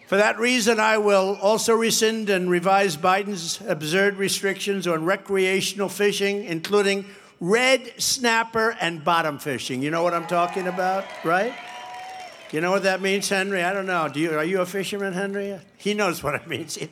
For 0.08 0.18
that 0.18 0.40
reason, 0.40 0.80
I 0.80 0.98
will 0.98 1.38
also 1.40 1.76
rescind 1.76 2.32
and 2.32 2.50
revise 2.50 2.98
Biden's 2.98 3.62
absurd 3.68 4.18
restrictions 4.18 4.88
on 4.88 5.06
recreational 5.06 5.90
fishing, 5.90 6.44
including 6.46 7.06
red 7.40 7.94
snapper 8.02 8.76
and 8.82 9.04
bottom 9.04 9.38
fishing. 9.38 9.84
You 9.84 9.92
know 9.92 10.02
what 10.02 10.16
I'm 10.16 10.26
talking 10.26 10.66
about, 10.66 11.06
right? 11.24 11.54
You 12.52 12.62
know 12.62 12.72
what 12.72 12.82
that 12.82 13.00
means, 13.00 13.30
Henry? 13.30 13.62
I 13.64 13.72
don't 13.74 13.86
know. 13.86 14.10
Do 14.10 14.20
you, 14.20 14.36
are 14.36 14.44
you 14.44 14.62
a 14.62 14.66
fisherman, 14.66 15.14
Henry? 15.14 15.60
He 15.78 15.94
knows 15.94 16.24
what 16.24 16.34
it 16.34 16.48
means. 16.48 16.80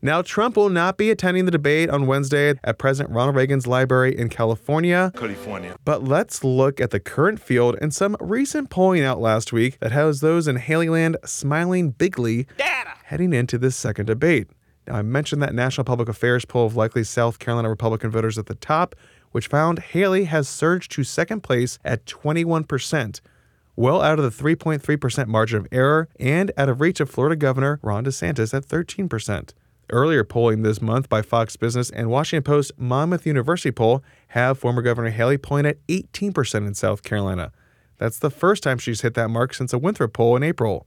Now, 0.00 0.22
Trump 0.22 0.56
will 0.56 0.68
not 0.68 0.96
be 0.96 1.10
attending 1.10 1.44
the 1.44 1.50
debate 1.50 1.90
on 1.90 2.06
Wednesday 2.06 2.54
at 2.62 2.78
President 2.78 3.12
Ronald 3.12 3.34
Reagan's 3.34 3.66
library 3.66 4.16
in 4.16 4.28
California. 4.28 5.10
California. 5.16 5.76
But 5.84 6.04
let's 6.04 6.44
look 6.44 6.80
at 6.80 6.92
the 6.92 7.00
current 7.00 7.40
field 7.40 7.76
and 7.82 7.92
some 7.92 8.16
recent 8.20 8.70
polling 8.70 9.02
out 9.02 9.20
last 9.20 9.52
week 9.52 9.80
that 9.80 9.90
has 9.90 10.20
those 10.20 10.46
in 10.46 10.56
Haleyland 10.56 11.16
smiling 11.24 11.90
bigly 11.90 12.46
Data. 12.56 12.90
heading 13.06 13.32
into 13.32 13.58
this 13.58 13.74
second 13.74 14.06
debate. 14.06 14.46
Now, 14.86 14.94
I 14.94 15.02
mentioned 15.02 15.42
that 15.42 15.52
National 15.52 15.84
Public 15.84 16.08
Affairs 16.08 16.44
poll 16.44 16.64
of 16.64 16.76
likely 16.76 17.02
South 17.02 17.40
Carolina 17.40 17.68
Republican 17.68 18.12
voters 18.12 18.38
at 18.38 18.46
the 18.46 18.54
top, 18.54 18.94
which 19.32 19.48
found 19.48 19.80
Haley 19.80 20.24
has 20.26 20.48
surged 20.48 20.92
to 20.92 21.02
second 21.02 21.42
place 21.42 21.80
at 21.84 22.06
21%, 22.06 23.20
well 23.74 24.00
out 24.00 24.20
of 24.20 24.24
the 24.24 24.44
3.3% 24.44 25.26
margin 25.26 25.58
of 25.58 25.66
error 25.72 26.08
and 26.20 26.52
out 26.56 26.68
of 26.68 26.80
reach 26.80 27.00
of 27.00 27.10
Florida 27.10 27.34
Governor 27.34 27.80
Ron 27.82 28.04
DeSantis 28.04 28.54
at 28.54 28.64
13%. 28.64 29.52
Earlier 29.90 30.22
polling 30.22 30.62
this 30.62 30.82
month 30.82 31.08
by 31.08 31.22
Fox 31.22 31.56
Business 31.56 31.88
and 31.88 32.10
Washington 32.10 32.44
Post 32.44 32.72
Monmouth 32.78 33.26
University 33.26 33.70
poll 33.70 34.02
have 34.28 34.58
former 34.58 34.82
Governor 34.82 35.10
Haley 35.10 35.38
polling 35.38 35.64
at 35.64 35.84
18% 35.86 36.66
in 36.66 36.74
South 36.74 37.02
Carolina. 37.02 37.52
That's 37.96 38.18
the 38.18 38.30
first 38.30 38.62
time 38.62 38.78
she's 38.78 39.00
hit 39.00 39.14
that 39.14 39.28
mark 39.28 39.54
since 39.54 39.72
a 39.72 39.78
Winthrop 39.78 40.12
poll 40.12 40.36
in 40.36 40.42
April. 40.42 40.86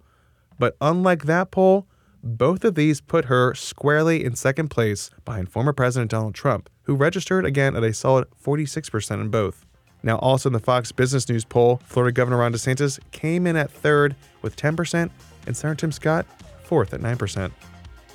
But 0.59 0.77
unlike 0.79 1.25
that 1.25 1.49
poll, 1.49 1.87
both 2.23 2.63
of 2.63 2.75
these 2.75 3.01
put 3.01 3.25
her 3.25 3.55
squarely 3.55 4.23
in 4.23 4.35
second 4.35 4.69
place 4.69 5.09
behind 5.25 5.49
former 5.49 5.73
President 5.73 6.11
Donald 6.11 6.35
Trump, 6.35 6.69
who 6.83 6.95
registered 6.95 7.45
again 7.45 7.75
at 7.75 7.83
a 7.83 7.93
solid 7.93 8.27
46% 8.43 9.19
in 9.19 9.29
both. 9.29 9.65
Now, 10.03 10.17
also 10.17 10.49
in 10.49 10.53
the 10.53 10.59
Fox 10.59 10.91
Business 10.91 11.27
News 11.27 11.45
poll, 11.45 11.81
Florida 11.85 12.13
Governor 12.13 12.37
Ron 12.37 12.53
DeSantis 12.53 12.99
came 13.11 13.47
in 13.47 13.55
at 13.55 13.71
third 13.71 14.15
with 14.43 14.55
10%, 14.55 15.09
and 15.47 15.57
Senator 15.57 15.75
Tim 15.75 15.91
Scott 15.91 16.25
fourth 16.63 16.93
at 16.93 17.01
9%. 17.01 17.51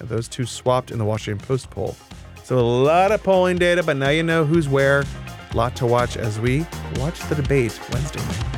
And 0.01 0.09
those 0.09 0.29
two 0.29 0.47
swapped 0.47 0.91
in 0.91 0.99
the 0.99 1.05
Washington 1.05 1.45
Post 1.47 1.71
poll. 1.71 1.97
So 2.45 2.59
a 2.59 2.61
lot 2.61 3.13
of 3.13 3.23
polling 3.23 3.59
data, 3.59 3.83
but 3.83 3.97
now 3.97 4.11
you 4.11 4.23
know 4.23 4.45
who's 4.45 4.69
where. 4.69 5.05
A 5.51 5.57
lot 5.57 5.75
to 5.77 5.87
watch 5.87 6.17
as 6.17 6.39
we 6.39 6.67
watch 6.97 7.19
the 7.29 7.35
debate 7.35 7.79
Wednesday 7.93 8.21
night. 8.21 8.56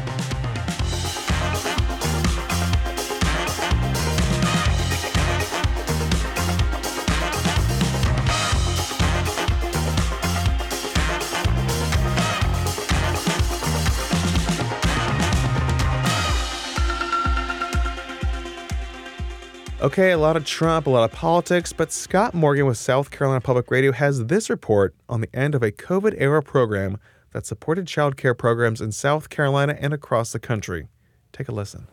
Okay, 19.81 20.11
a 20.11 20.19
lot 20.19 20.37
of 20.37 20.45
Trump, 20.45 20.89
a 20.89 20.91
lot 20.91 21.09
of 21.09 21.13
politics, 21.17 21.73
but 21.73 21.93
Scott 21.93 22.35
Morgan 22.35 22.67
with 22.67 22.77
South 22.77 23.13
Carolina 23.13 23.41
Public 23.41 23.71
Radio 23.71 23.93
has 23.93 24.27
this 24.27 24.51
report 24.51 24.93
on 25.09 25.21
the 25.21 25.29
end 25.33 25.55
of 25.55 25.63
a 25.63 25.71
COVID 25.71 26.17
era 26.19 26.43
program 26.43 26.99
that 27.31 27.47
supported 27.47 27.87
child 27.87 28.17
care 28.17 28.35
programs 28.35 28.81
in 28.81 28.91
South 28.91 29.29
Carolina 29.29 29.79
and 29.79 29.95
across 29.95 30.33
the 30.33 30.41
country. 30.41 30.89
Take 31.31 31.47
a 31.47 31.53
listen. 31.53 31.87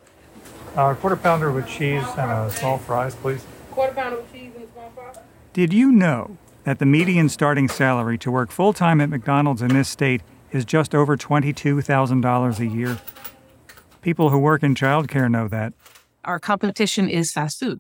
Uh, 0.76 0.96
quarter 0.96 1.16
pounder 1.16 1.52
with 1.52 1.68
cheese 1.68 2.04
and 2.18 2.32
a 2.32 2.50
small 2.50 2.80
fries, 2.80 3.14
please. 3.14 3.46
Quarter 3.70 3.94
pounder 3.94 4.18
with 4.18 4.34
cheese 4.34 4.52
and 4.56 4.64
a 4.64 4.72
small 4.72 4.90
fry. 4.96 5.14
Did 5.54 5.72
you 5.72 5.92
know 5.92 6.40
that 6.64 6.80
the 6.80 6.88
median 6.88 7.30
starting 7.30 7.68
salary 7.68 8.18
to 8.18 8.32
work 8.32 8.50
full 8.50 8.74
time 8.74 9.00
at 9.00 9.10
McDonald's 9.10 9.62
in 9.62 9.68
this 9.68 9.90
state 9.90 10.24
is 10.52 10.66
just 10.66 10.96
over 10.96 11.16
$22,000 11.16 12.60
a 12.60 12.66
year? 12.66 13.00
People 14.02 14.32
who 14.32 14.40
work 14.40 14.64
in 14.64 14.74
childcare 14.74 15.30
know 15.30 15.48
that. 15.50 15.74
Our 16.26 16.40
competition 16.40 17.08
is 17.08 17.32
fast 17.32 17.60
food. 17.60 17.80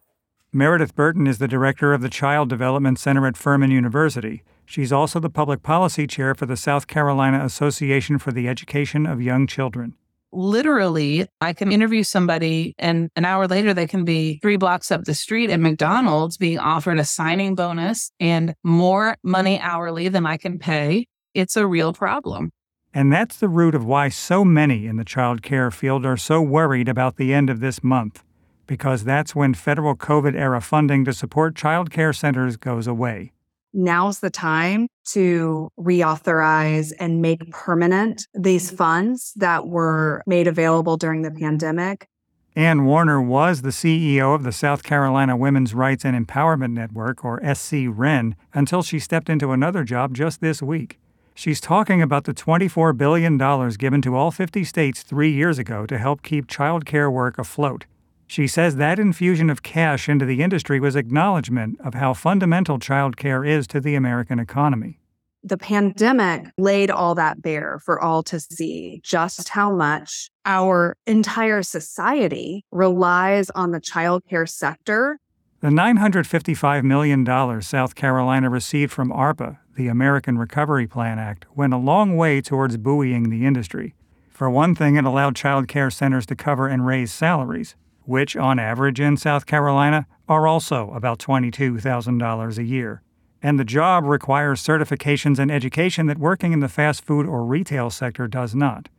Meredith 0.53 0.95
Burton 0.95 1.25
is 1.25 1.39
the 1.39 1.47
director 1.47 1.93
of 1.93 2.01
the 2.01 2.09
Child 2.09 2.47
Development 2.47 2.97
Center 2.99 3.25
at 3.25 3.35
Furman 3.35 3.71
University. 3.71 4.43
She's 4.65 4.91
also 4.91 5.19
the 5.19 5.31
public 5.31 5.63
policy 5.63 6.05
chair 6.05 6.35
for 6.35 6.45
the 6.45 6.55
South 6.55 6.85
Carolina 6.85 7.43
Association 7.43 8.19
for 8.19 8.31
the 8.31 8.47
Education 8.47 9.07
of 9.07 9.19
Young 9.19 9.47
Children. 9.47 9.95
Literally, 10.31 11.27
I 11.41 11.53
can 11.53 11.71
interview 11.71 12.03
somebody, 12.03 12.75
and 12.77 13.09
an 13.15 13.25
hour 13.25 13.47
later, 13.47 13.73
they 13.73 13.87
can 13.87 14.05
be 14.05 14.37
three 14.43 14.57
blocks 14.57 14.91
up 14.91 15.05
the 15.05 15.15
street 15.15 15.49
at 15.49 15.59
McDonald's 15.59 16.37
being 16.37 16.59
offered 16.59 16.99
a 16.99 17.05
signing 17.05 17.55
bonus 17.55 18.11
and 18.19 18.53
more 18.63 19.17
money 19.23 19.59
hourly 19.59 20.07
than 20.07 20.25
I 20.27 20.37
can 20.37 20.59
pay. 20.59 21.07
It's 21.33 21.57
a 21.57 21.65
real 21.65 21.93
problem. 21.93 22.51
And 22.93 23.11
that's 23.11 23.37
the 23.37 23.49
root 23.49 23.73
of 23.73 23.85
why 23.85 24.09
so 24.09 24.45
many 24.45 24.85
in 24.85 24.97
the 24.97 25.03
child 25.03 25.41
care 25.41 25.71
field 25.71 26.05
are 26.05 26.17
so 26.17 26.41
worried 26.41 26.87
about 26.87 27.17
the 27.17 27.33
end 27.33 27.49
of 27.49 27.59
this 27.59 27.83
month 27.83 28.23
because 28.67 29.03
that's 29.03 29.35
when 29.35 29.53
federal 29.53 29.95
COVID 29.95 30.35
era 30.35 30.61
funding 30.61 31.05
to 31.05 31.13
support 31.13 31.55
child 31.55 31.91
care 31.91 32.13
centers 32.13 32.57
goes 32.57 32.87
away. 32.87 33.31
Now's 33.73 34.21
the 34.21 34.29
time 34.29 34.87
to 35.07 35.69
reauthorize 35.77 36.93
and 36.97 37.21
make 37.21 37.51
permanent 37.51 38.25
these 38.33 38.71
funds 38.71 39.33
that 39.35 39.67
were 39.67 40.23
made 40.25 40.47
available 40.47 40.95
during 40.95 41.23
the 41.23 41.31
pandemic. 41.31 42.07
Ann 42.55 42.85
Warner 42.85 43.21
was 43.21 43.63
the 43.63 43.69
CEO 43.69 44.33
of 44.33 44.43
the 44.43 44.53
South 44.53 44.83
Carolina 44.83 45.35
Women's 45.35 45.73
Rights 45.73 46.05
and 46.05 46.15
Empowerment 46.15 46.71
Network, 46.71 47.25
or 47.25 47.41
SC 47.53 47.89
WREN, 47.89 48.35
until 48.53 48.81
she 48.81 48.97
stepped 48.97 49.29
into 49.29 49.51
another 49.51 49.83
job 49.83 50.15
just 50.15 50.39
this 50.39 50.61
week. 50.61 50.97
She's 51.33 51.59
talking 51.59 52.01
about 52.01 52.23
the 52.23 52.33
$24 52.33 52.97
billion 52.97 53.37
given 53.77 54.01
to 54.03 54.15
all 54.15 54.31
50 54.31 54.63
states 54.63 55.03
three 55.03 55.33
years 55.33 55.59
ago 55.59 55.85
to 55.85 55.97
help 55.97 56.23
keep 56.23 56.47
child 56.47 56.85
care 56.85 57.11
work 57.11 57.37
afloat. 57.37 57.85
She 58.27 58.47
says 58.47 58.77
that 58.77 58.99
infusion 58.99 59.49
of 59.49 59.63
cash 59.63 60.09
into 60.09 60.25
the 60.25 60.41
industry 60.41 60.79
was 60.79 60.95
acknowledgement 60.95 61.79
of 61.81 61.93
how 61.93 62.13
fundamental 62.13 62.79
childcare 62.79 63.47
is 63.47 63.67
to 63.67 63.79
the 63.79 63.95
American 63.95 64.39
economy. 64.39 64.99
The 65.43 65.57
pandemic 65.57 66.47
laid 66.57 66.89
all 66.89 67.13
that 67.15 67.43
bare 67.43 67.77
for 67.77 68.01
all 68.01 68.23
to 68.23 68.39
see 68.39 68.99
just 69.03 69.49
how 69.49 69.71
much 69.75 70.31
our 70.43 70.97
entire 71.05 71.61
society 71.61 72.65
relies 72.71 73.51
on 73.51 73.69
the 73.69 73.79
childcare 73.79 74.49
sector. 74.49 75.19
The 75.59 75.67
$955 75.67 76.83
million 76.83 77.61
South 77.61 77.93
Carolina 77.93 78.49
received 78.49 78.91
from 78.91 79.11
ARPA, 79.11 79.59
the 79.75 79.87
American 79.87 80.39
Recovery 80.39 80.87
Plan 80.87 81.19
Act, 81.19 81.45
went 81.55 81.73
a 81.73 81.77
long 81.77 82.17
way 82.17 82.41
towards 82.41 82.77
buoying 82.77 83.29
the 83.29 83.45
industry. 83.45 83.93
For 84.31 84.49
one 84.49 84.73
thing, 84.73 84.95
it 84.95 85.05
allowed 85.05 85.35
child 85.35 85.67
care 85.67 85.91
centers 85.91 86.25
to 86.25 86.35
cover 86.35 86.67
and 86.67 86.87
raise 86.87 87.13
salaries 87.13 87.75
which 88.07 88.35
on 88.35 88.59
average 88.59 88.99
in 88.99 89.17
South 89.17 89.45
Carolina 89.45 90.07
are 90.27 90.47
also 90.47 90.91
about 90.91 91.19
$22,000 91.19 92.57
a 92.57 92.63
year. 92.63 93.01
And 93.41 93.59
the 93.59 93.65
job 93.65 94.05
requires 94.05 94.63
certifications 94.63 95.37
and 95.37 95.51
education 95.51 96.07
that 96.07 96.17
working 96.17 96.51
in 96.51 96.61
the 96.61 96.69
fast 96.69 97.03
food 97.03 97.27
or 97.27 97.45
retail 97.45 97.89
sector 97.89 98.27
does 98.27 98.55
not. 98.55 98.89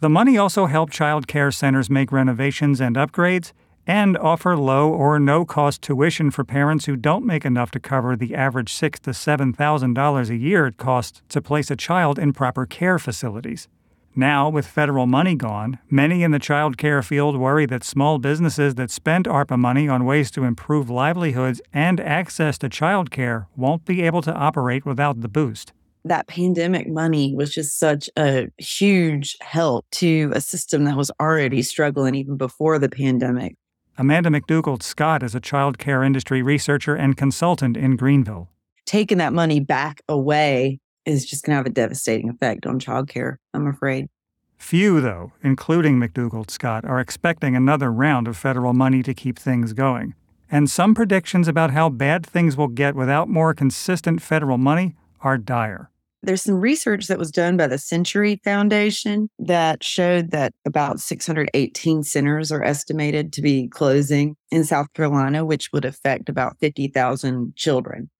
The 0.00 0.08
money 0.08 0.38
also 0.38 0.66
helped 0.66 0.92
child 0.92 1.26
care 1.26 1.50
centers 1.50 1.90
make 1.90 2.10
renovations 2.10 2.80
and 2.80 2.96
upgrades 2.96 3.52
and 3.86 4.16
offer 4.16 4.56
low 4.56 4.88
or 4.88 5.18
no 5.18 5.44
cost 5.44 5.82
tuition 5.82 6.30
for 6.30 6.44
parents 6.44 6.86
who 6.86 6.96
don't 6.96 7.26
make 7.26 7.44
enough 7.44 7.70
to 7.72 7.80
cover 7.80 8.16
the 8.16 8.34
average 8.34 8.72
six 8.72 9.00
to 9.00 9.12
seven 9.12 9.52
thousand 9.52 9.94
dollars 9.94 10.30
a 10.30 10.36
year 10.36 10.66
it 10.66 10.76
costs 10.76 11.22
to 11.28 11.42
place 11.42 11.70
a 11.70 11.76
child 11.76 12.18
in 12.18 12.32
proper 12.32 12.64
care 12.64 12.98
facilities. 12.98 13.68
Now, 14.16 14.48
with 14.48 14.66
federal 14.66 15.06
money 15.06 15.36
gone, 15.36 15.78
many 15.88 16.24
in 16.24 16.32
the 16.32 16.40
child 16.40 16.76
care 16.76 17.00
field 17.00 17.36
worry 17.36 17.64
that 17.66 17.84
small 17.84 18.18
businesses 18.18 18.74
that 18.74 18.90
spent 18.90 19.26
ARPA 19.26 19.56
money 19.56 19.88
on 19.88 20.04
ways 20.04 20.32
to 20.32 20.42
improve 20.42 20.90
livelihoods 20.90 21.60
and 21.72 22.00
access 22.00 22.58
to 22.58 22.68
child 22.68 23.12
care 23.12 23.46
won't 23.54 23.84
be 23.84 24.02
able 24.02 24.20
to 24.22 24.34
operate 24.34 24.84
without 24.84 25.20
the 25.20 25.28
boost. 25.28 25.72
That 26.04 26.26
pandemic 26.26 26.88
money 26.88 27.36
was 27.36 27.54
just 27.54 27.78
such 27.78 28.10
a 28.18 28.48
huge 28.58 29.36
help 29.42 29.86
to 29.92 30.32
a 30.34 30.40
system 30.40 30.84
that 30.84 30.96
was 30.96 31.12
already 31.20 31.62
struggling 31.62 32.16
even 32.16 32.36
before 32.36 32.80
the 32.80 32.88
pandemic. 32.88 33.54
Amanda 33.96 34.30
McDougald 34.30 34.82
Scott 34.82 35.22
is 35.22 35.34
a 35.34 35.40
child 35.40 35.78
care 35.78 36.02
industry 36.02 36.42
researcher 36.42 36.96
and 36.96 37.16
consultant 37.16 37.76
in 37.76 37.96
Greenville. 37.96 38.48
Taking 38.86 39.18
that 39.18 39.34
money 39.34 39.60
back 39.60 40.00
away 40.08 40.80
is 41.04 41.24
just 41.24 41.44
going 41.44 41.52
to 41.52 41.56
have 41.56 41.66
a 41.66 41.70
devastating 41.70 42.28
effect 42.28 42.66
on 42.66 42.78
childcare, 42.78 43.36
I'm 43.54 43.66
afraid. 43.66 44.08
Few, 44.56 45.00
though, 45.00 45.32
including 45.42 45.98
McDougald 45.98 46.50
Scott, 46.50 46.84
are 46.84 47.00
expecting 47.00 47.56
another 47.56 47.90
round 47.90 48.28
of 48.28 48.36
federal 48.36 48.74
money 48.74 49.02
to 49.02 49.14
keep 49.14 49.38
things 49.38 49.72
going. 49.72 50.14
And 50.50 50.68
some 50.68 50.94
predictions 50.94 51.48
about 51.48 51.70
how 51.70 51.88
bad 51.88 52.26
things 52.26 52.56
will 52.56 52.68
get 52.68 52.94
without 52.94 53.28
more 53.28 53.54
consistent 53.54 54.20
federal 54.20 54.58
money 54.58 54.96
are 55.22 55.38
dire. 55.38 55.90
There's 56.22 56.42
some 56.42 56.60
research 56.60 57.06
that 57.06 57.18
was 57.18 57.30
done 57.30 57.56
by 57.56 57.66
the 57.66 57.78
Century 57.78 58.38
Foundation 58.44 59.30
that 59.38 59.82
showed 59.82 60.30
that 60.32 60.52
about 60.66 61.00
618 61.00 62.02
centers 62.02 62.52
are 62.52 62.62
estimated 62.62 63.32
to 63.32 63.42
be 63.42 63.68
closing 63.68 64.36
in 64.50 64.64
South 64.64 64.92
Carolina, 64.92 65.46
which 65.46 65.72
would 65.72 65.86
affect 65.86 66.28
about 66.28 66.58
50,000 66.60 67.56
children. 67.56 68.10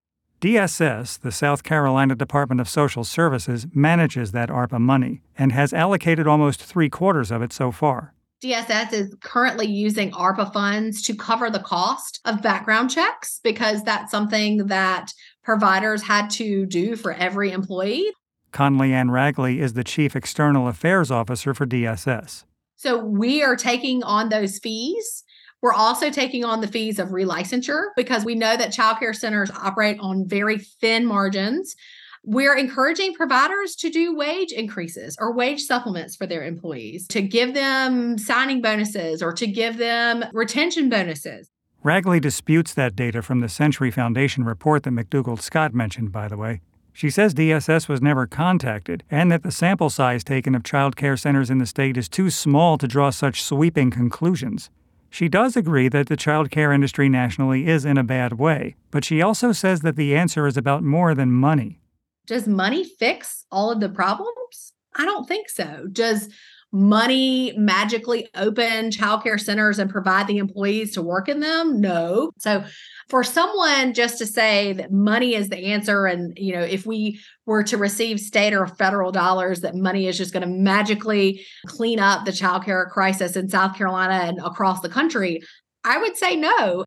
DSS, 0.40 1.20
the 1.20 1.32
South 1.32 1.62
Carolina 1.62 2.14
Department 2.14 2.62
of 2.62 2.68
Social 2.68 3.04
Services, 3.04 3.66
manages 3.74 4.32
that 4.32 4.48
ARPA 4.48 4.80
money 4.80 5.20
and 5.36 5.52
has 5.52 5.74
allocated 5.74 6.26
almost 6.26 6.62
three 6.62 6.88
quarters 6.88 7.30
of 7.30 7.42
it 7.42 7.52
so 7.52 7.70
far. 7.70 8.14
DSS 8.42 8.92
is 8.94 9.14
currently 9.20 9.66
using 9.66 10.10
ARPA 10.12 10.50
funds 10.50 11.02
to 11.02 11.14
cover 11.14 11.50
the 11.50 11.58
cost 11.58 12.20
of 12.24 12.40
background 12.40 12.90
checks 12.90 13.38
because 13.44 13.82
that's 13.82 14.10
something 14.10 14.68
that 14.68 15.12
providers 15.44 16.02
had 16.02 16.30
to 16.30 16.64
do 16.64 16.96
for 16.96 17.12
every 17.12 17.52
employee. 17.52 18.10
Connelly-Anne 18.50 19.08
Ragley 19.08 19.58
is 19.58 19.74
the 19.74 19.84
Chief 19.84 20.16
External 20.16 20.66
Affairs 20.68 21.10
Officer 21.10 21.52
for 21.52 21.66
DSS. 21.66 22.44
So 22.76 22.96
we 22.96 23.42
are 23.42 23.56
taking 23.56 24.02
on 24.04 24.30
those 24.30 24.58
fees 24.58 25.22
we're 25.62 25.74
also 25.74 26.10
taking 26.10 26.44
on 26.44 26.60
the 26.60 26.66
fees 26.66 26.98
of 26.98 27.08
relicensure 27.08 27.88
because 27.96 28.24
we 28.24 28.34
know 28.34 28.56
that 28.56 28.72
childcare 28.72 29.14
centers 29.14 29.50
operate 29.50 29.98
on 30.00 30.26
very 30.26 30.58
thin 30.58 31.04
margins. 31.04 31.76
We're 32.24 32.56
encouraging 32.56 33.14
providers 33.14 33.74
to 33.76 33.90
do 33.90 34.14
wage 34.14 34.52
increases 34.52 35.16
or 35.18 35.34
wage 35.34 35.62
supplements 35.62 36.16
for 36.16 36.26
their 36.26 36.44
employees, 36.44 37.06
to 37.08 37.22
give 37.22 37.54
them 37.54 38.18
signing 38.18 38.60
bonuses 38.60 39.22
or 39.22 39.32
to 39.32 39.46
give 39.46 39.78
them 39.78 40.24
retention 40.32 40.90
bonuses. 40.90 41.50
Ragley 41.82 42.20
disputes 42.20 42.74
that 42.74 42.94
data 42.94 43.22
from 43.22 43.40
the 43.40 43.48
Century 43.48 43.90
Foundation 43.90 44.44
report 44.44 44.82
that 44.82 44.90
McDougald 44.90 45.40
Scott 45.40 45.72
mentioned, 45.72 46.12
by 46.12 46.28
the 46.28 46.36
way. 46.36 46.60
She 46.92 47.08
says 47.08 47.32
DSS 47.32 47.88
was 47.88 48.02
never 48.02 48.26
contacted 48.26 49.04
and 49.10 49.32
that 49.32 49.42
the 49.42 49.50
sample 49.50 49.88
size 49.88 50.22
taken 50.22 50.54
of 50.54 50.62
child 50.62 50.96
care 50.96 51.16
centers 51.16 51.48
in 51.48 51.56
the 51.56 51.64
state 51.64 51.96
is 51.96 52.08
too 52.08 52.28
small 52.28 52.76
to 52.76 52.86
draw 52.86 53.08
such 53.08 53.42
sweeping 53.42 53.90
conclusions. 53.90 54.68
She 55.10 55.28
does 55.28 55.56
agree 55.56 55.88
that 55.88 56.06
the 56.06 56.16
child 56.16 56.50
care 56.50 56.72
industry 56.72 57.08
nationally 57.08 57.66
is 57.66 57.84
in 57.84 57.98
a 57.98 58.04
bad 58.04 58.34
way, 58.34 58.76
but 58.92 59.04
she 59.04 59.20
also 59.20 59.50
says 59.50 59.80
that 59.80 59.96
the 59.96 60.14
answer 60.16 60.46
is 60.46 60.56
about 60.56 60.84
more 60.84 61.14
than 61.14 61.32
money. 61.32 61.80
Does 62.26 62.46
money 62.46 62.84
fix 62.84 63.44
all 63.50 63.72
of 63.72 63.80
the 63.80 63.88
problems? 63.88 64.72
I 64.96 65.04
don't 65.04 65.26
think 65.26 65.48
so. 65.48 65.86
Does 65.90 66.28
money 66.72 67.52
magically 67.56 68.28
open 68.36 68.90
childcare 68.90 69.40
centers 69.40 69.80
and 69.80 69.90
provide 69.90 70.28
the 70.28 70.38
employees 70.38 70.92
to 70.94 71.02
work 71.02 71.28
in 71.28 71.40
them? 71.40 71.80
No. 71.80 72.30
So 72.38 72.64
for 73.10 73.24
someone 73.24 73.92
just 73.92 74.18
to 74.18 74.26
say 74.26 74.72
that 74.72 74.92
money 74.92 75.34
is 75.34 75.48
the 75.48 75.58
answer 75.58 76.06
and 76.06 76.32
you 76.38 76.54
know 76.54 76.62
if 76.62 76.86
we 76.86 77.20
were 77.44 77.64
to 77.64 77.76
receive 77.76 78.20
state 78.20 78.54
or 78.54 78.66
federal 78.68 79.10
dollars 79.10 79.60
that 79.60 79.74
money 79.74 80.06
is 80.06 80.16
just 80.16 80.32
going 80.32 80.42
to 80.42 80.48
magically 80.48 81.44
clean 81.66 81.98
up 81.98 82.24
the 82.24 82.30
childcare 82.30 82.88
crisis 82.88 83.36
in 83.36 83.48
South 83.48 83.76
Carolina 83.76 84.14
and 84.24 84.38
across 84.38 84.80
the 84.80 84.88
country, 84.88 85.42
I 85.84 85.98
would 85.98 86.16
say 86.16 86.36
no. 86.36 86.84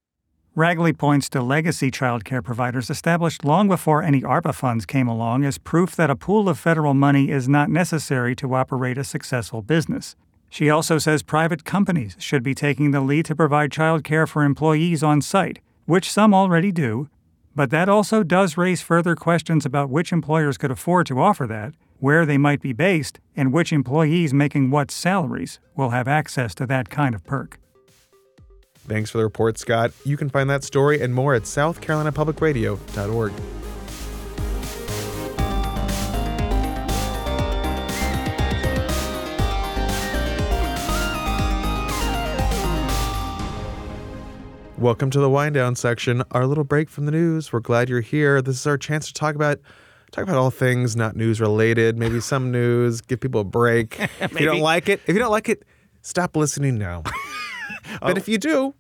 Ragley 0.56 0.96
points 0.96 1.30
to 1.30 1.42
legacy 1.42 1.90
child 1.92 2.24
care 2.24 2.42
providers 2.42 2.90
established 2.90 3.44
long 3.44 3.68
before 3.68 4.04
any 4.04 4.22
ARPA 4.22 4.54
funds 4.54 4.86
came 4.86 5.08
along 5.08 5.44
as 5.44 5.58
proof 5.58 5.96
that 5.96 6.12
a 6.12 6.16
pool 6.16 6.48
of 6.48 6.60
federal 6.60 6.94
money 6.94 7.32
is 7.32 7.50
not 7.50 7.70
necessary 7.70 8.36
to 8.36 8.54
operate 8.54 8.98
a 8.98 9.04
successful 9.04 9.64
business. 9.64 10.16
She 10.50 10.70
also 10.70 11.00
says 11.00 11.24
private 11.24 11.66
companies 11.66 12.16
should 12.20 12.44
be 12.44 12.54
taking 12.54 12.92
the 12.92 13.02
lead 13.02 13.26
to 13.26 13.36
provide 13.36 13.72
child 13.72 14.04
care 14.04 14.28
for 14.28 14.44
employees 14.44 15.02
on 15.02 15.22
site, 15.22 15.60
which 15.86 16.12
some 16.12 16.34
already 16.34 16.72
do, 16.72 17.10
but 17.56 17.69
that 17.69 17.89
also 17.89 18.24
does 18.24 18.58
raise 18.58 18.82
further 18.82 19.15
questions 19.15 19.65
about 19.65 19.89
which 19.89 20.12
employers 20.12 20.58
could 20.58 20.72
afford 20.72 21.06
to 21.08 21.19
offer 21.19 21.46
that, 21.48 21.74
where 22.00 22.26
they 22.26 22.38
might 22.38 22.62
be 22.62 22.74
based, 22.74 23.19
and 23.36 23.54
which 23.54 23.72
employees 23.72 24.34
making 24.34 24.72
what 24.72 24.91
salaries 24.91 25.60
will 25.76 25.91
have 25.91 26.08
access 26.08 26.56
to 26.56 26.65
that 26.65 26.89
kind 26.89 27.13
of 27.13 27.24
perk. 27.24 27.60
Thanks 28.88 29.10
for 29.10 29.19
the 29.19 29.24
report, 29.24 29.58
Scott. 29.58 29.93
You 30.04 30.17
can 30.17 30.30
find 30.30 30.50
that 30.50 30.63
story 30.63 31.02
and 31.02 31.13
more 31.13 31.34
at 31.34 31.43
southcarolinapublicradio.org. 31.43 33.32
Welcome 44.84 45.12
to 45.12 45.19
the 45.19 45.30
wind 45.30 45.56
down 45.56 45.78
section, 45.78 46.24
our 46.32 46.46
little 46.46 46.65
break 46.65 46.89
from 46.89 47.06
the 47.06 47.12
news. 47.13 47.54
We're 47.54 47.62
glad 47.62 47.88
you're 47.88 48.02
here. 48.02 48.41
This 48.41 48.60
is 48.60 48.67
our 48.67 48.78
chance 48.78 49.08
to 49.08 49.13
talk 49.13 49.34
about 49.34 49.58
talk 50.12 50.24
about 50.24 50.36
all 50.36 50.52
things 50.52 50.98
not 50.98 51.15
news 51.15 51.39
related, 51.39 51.98
maybe 51.98 52.19
some 52.19 52.52
news, 52.52 53.00
give 53.00 53.22
people 53.22 53.39
a 53.39 53.46
break. 53.46 53.98
if 54.19 54.38
you 54.38 54.46
don't 54.46 54.60
like 54.60 54.89
it, 54.89 55.00
if 55.08 55.13
you 55.13 55.19
don't 55.19 55.32
like 55.32 55.48
it, 55.48 55.63
stop 56.02 56.36
listening 56.36 56.78
now. 56.78 57.02
but 58.02 58.17
if 58.17 58.28
you 58.28 58.38
do, 58.38 58.76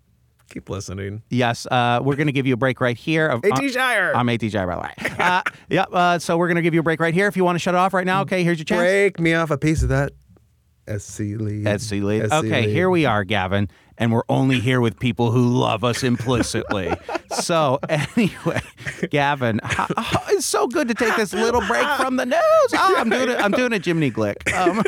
keep 0.49 0.69
listening. 0.69 1.23
Yes, 1.29 1.65
uh, 1.67 2.01
we're 2.03 2.17
going 2.17 2.27
to 2.27 2.33
give 2.33 2.45
you 2.45 2.55
a 2.55 2.57
break 2.57 2.81
right 2.81 2.97
here. 2.97 3.29
Of, 3.29 3.45
AT 3.45 3.71
Shire. 3.71 4.11
I'm 4.13 4.27
AT 4.27 4.41
Shire, 4.41 4.67
by 4.67 4.75
the 4.75 4.81
way. 4.81 5.15
Uh, 5.17 5.41
yeah, 5.69 5.83
uh, 5.83 6.19
so 6.19 6.35
we're 6.35 6.49
going 6.49 6.57
to 6.57 6.61
give 6.61 6.73
you 6.73 6.81
a 6.81 6.83
break 6.83 6.99
right 6.99 7.13
here. 7.13 7.27
If 7.27 7.37
you 7.37 7.45
want 7.45 7.55
to 7.55 7.59
shut 7.59 7.75
it 7.75 7.77
off 7.77 7.93
right 7.93 8.05
now, 8.05 8.23
okay, 8.23 8.43
here's 8.43 8.57
your 8.57 8.65
chance. 8.65 8.81
Break 8.81 9.21
me 9.21 9.35
off 9.35 9.51
a 9.51 9.57
piece 9.57 9.83
of 9.83 9.87
that 9.87 10.11
SC 10.85 11.19
lead. 11.19 11.79
SC 11.79 11.93
lead. 11.93 12.29
Okay, 12.29 12.69
here 12.69 12.89
we 12.89 13.05
are, 13.05 13.23
Gavin, 13.23 13.69
and 13.97 14.11
we're 14.11 14.23
only 14.29 14.59
here 14.59 14.81
with 14.81 14.99
people 14.99 15.31
who 15.31 15.47
love 15.47 15.83
us 15.83 16.03
implicitly. 16.03 16.93
so 17.31 17.79
anyway, 17.89 18.61
Gavin, 19.09 19.59
oh, 19.63 19.87
it's 20.29 20.45
so 20.45 20.67
good 20.67 20.87
to 20.87 20.93
take 20.93 21.15
this 21.15 21.33
little 21.33 21.61
break 21.61 21.87
from 21.97 22.15
the 22.17 22.25
news. 22.25 22.39
Oh, 22.73 22.95
I'm 22.97 23.09
doing 23.09 23.29
it. 23.29 23.39
I'm 23.39 23.51
doing 23.51 23.73
a 23.73 23.79
Jiminy 23.79 24.11
Glick. 24.11 24.51
Um, 24.53 24.83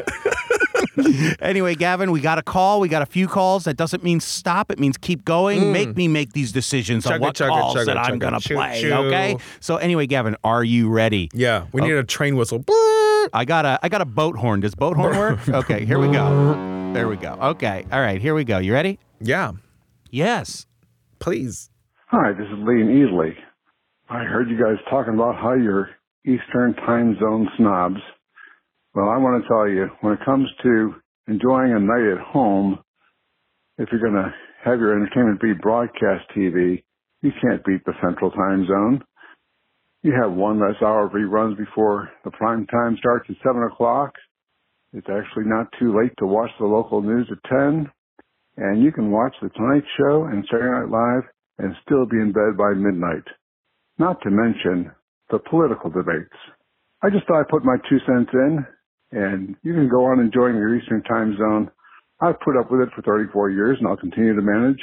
anyway, 1.40 1.76
Gavin, 1.76 2.12
we 2.12 2.20
got 2.22 2.38
a 2.38 2.44
call. 2.44 2.80
We 2.80 2.88
got 2.90 3.02
a 3.02 3.06
few 3.06 3.28
calls. 3.28 3.64
That 3.66 3.78
doesn't 3.78 4.04
mean 4.04 4.20
stop. 4.20 4.72
It 4.72 4.80
means 4.80 4.98
keep 4.98 5.26
going. 5.26 5.62
Mm. 5.62 5.72
Make 5.74 5.96
me 5.98 6.08
make 6.08 6.34
these 6.34 6.52
decisions 6.52 7.06
Chugga, 7.06 7.16
on 7.16 7.22
what 7.22 7.36
chugga, 7.36 7.50
calls 7.50 7.76
chugga, 7.78 7.86
that 7.88 7.98
I'm 7.98 8.20
gonna 8.20 8.40
Choo, 8.40 8.56
play. 8.56 8.82
choo. 8.82 8.92
Okay. 8.94 9.38
So 9.60 9.78
anyway, 9.78 10.08
Gavin, 10.08 10.36
are 10.44 10.64
you 10.64 10.90
ready? 10.90 11.30
Yeah, 11.34 11.66
we 11.72 11.82
Oh. 11.82 11.86
need 11.86 11.94
a 11.94 12.04
train 12.04 12.36
whistle. 12.36 12.64
I 13.34 13.44
got 13.46 13.66
a 13.66 13.80
I 13.82 13.90
got 13.90 14.02
a 14.02 14.06
boat 14.06 14.36
horn. 14.38 14.60
Does 14.62 14.76
boat 14.76 14.96
horn 14.98 15.18
work? 15.18 15.40
Okay, 15.66 15.86
here 15.86 16.00
we 16.00 16.08
go. 16.12 16.75
There 16.96 17.10
we 17.10 17.18
go. 17.18 17.34
Okay. 17.34 17.86
All 17.92 18.00
right, 18.00 18.22
here 18.22 18.34
we 18.34 18.46
go. 18.46 18.58
You 18.58 18.72
ready? 18.72 19.00
Yeah. 19.20 19.52
Yes. 20.12 20.66
Please. 21.20 21.70
Hi, 22.08 22.32
this 22.32 22.48
is 22.48 22.58
Lee 22.60 22.80
in 22.80 22.88
Easley. 22.88 23.34
I 24.10 24.24
heard 24.24 24.50
you 24.50 24.58
guys 24.58 24.78
talking 24.90 25.14
about 25.14 25.36
how 25.36 25.56
you're 25.56 25.90
Eastern 26.26 26.74
time 26.86 27.18
zone 27.20 27.50
snobs. 27.58 28.00
Well, 28.94 29.10
I 29.10 29.18
want 29.18 29.44
to 29.44 29.48
tell 29.50 29.68
you, 29.68 29.90
when 30.00 30.14
it 30.14 30.24
comes 30.24 30.48
to 30.64 30.96
enjoying 31.28 31.74
a 31.74 31.80
night 31.80 32.14
at 32.14 32.26
home, 32.26 32.80
if 33.78 33.90
you're 33.92 34.00
going 34.00 34.14
to 34.14 34.34
have 34.64 34.80
your 34.80 34.96
entertainment 34.96 35.42
be 35.42 35.52
broadcast 35.52 36.24
TV, 36.34 36.82
you 37.22 37.32
can't 37.42 37.66
beat 37.66 37.84
the 37.86 37.94
Central 38.02 38.32
Time 38.32 38.66
Zone. 38.68 39.04
You 40.02 40.14
have 40.22 40.32
one 40.32 40.62
less 40.62 40.82
hour 40.82 41.08
of 41.08 41.12
reruns 41.12 41.58
before 41.58 42.10
the 42.24 42.32
prime 42.32 42.66
time 42.68 42.96
starts 42.98 43.30
at 43.30 43.36
7 43.44 43.64
o'clock. 43.64 44.14
It's 44.96 45.08
actually 45.12 45.44
not 45.46 45.68
too 45.78 45.92
late 45.92 46.14
to 46.20 46.26
watch 46.26 46.52
the 46.58 46.66
local 46.66 47.02
news 47.02 47.28
at 47.30 47.50
10. 47.50 47.92
And 48.58 48.82
you 48.82 48.94
can 48.94 49.12
watch 49.12 49.36
The 49.42 49.50
Tonight 49.50 49.84
Show 49.98 50.24
and 50.32 50.46
Saturday 50.50 50.72
Night 50.72 50.90
Live 50.90 51.24
and 51.60 51.76
still 51.84 52.06
be 52.06 52.18
in 52.18 52.32
bed 52.32 52.56
by 52.58 52.72
midnight. 52.74 53.28
Not 54.00 54.22
to 54.24 54.32
mention 54.32 54.92
the 55.30 55.40
political 55.40 55.90
debates. 55.90 56.36
I 57.04 57.10
just 57.10 57.28
thought 57.28 57.42
I'd 57.42 57.50
put 57.50 57.66
my 57.66 57.76
two 57.90 58.00
cents 58.08 58.32
in, 58.32 58.66
and 59.12 59.56
you 59.64 59.74
can 59.74 59.90
go 59.90 60.06
on 60.06 60.20
enjoying 60.20 60.56
your 60.56 60.76
Eastern 60.76 61.04
time 61.04 61.36
zone. 61.38 61.70
I've 62.22 62.40
put 62.40 62.58
up 62.58 62.72
with 62.72 62.82
it 62.82 62.90
for 62.96 63.02
34 63.02 63.52
years, 63.52 63.78
and 63.80 63.88
I'll 63.88 63.98
continue 63.98 64.36
to 64.36 64.42
manage. 64.42 64.80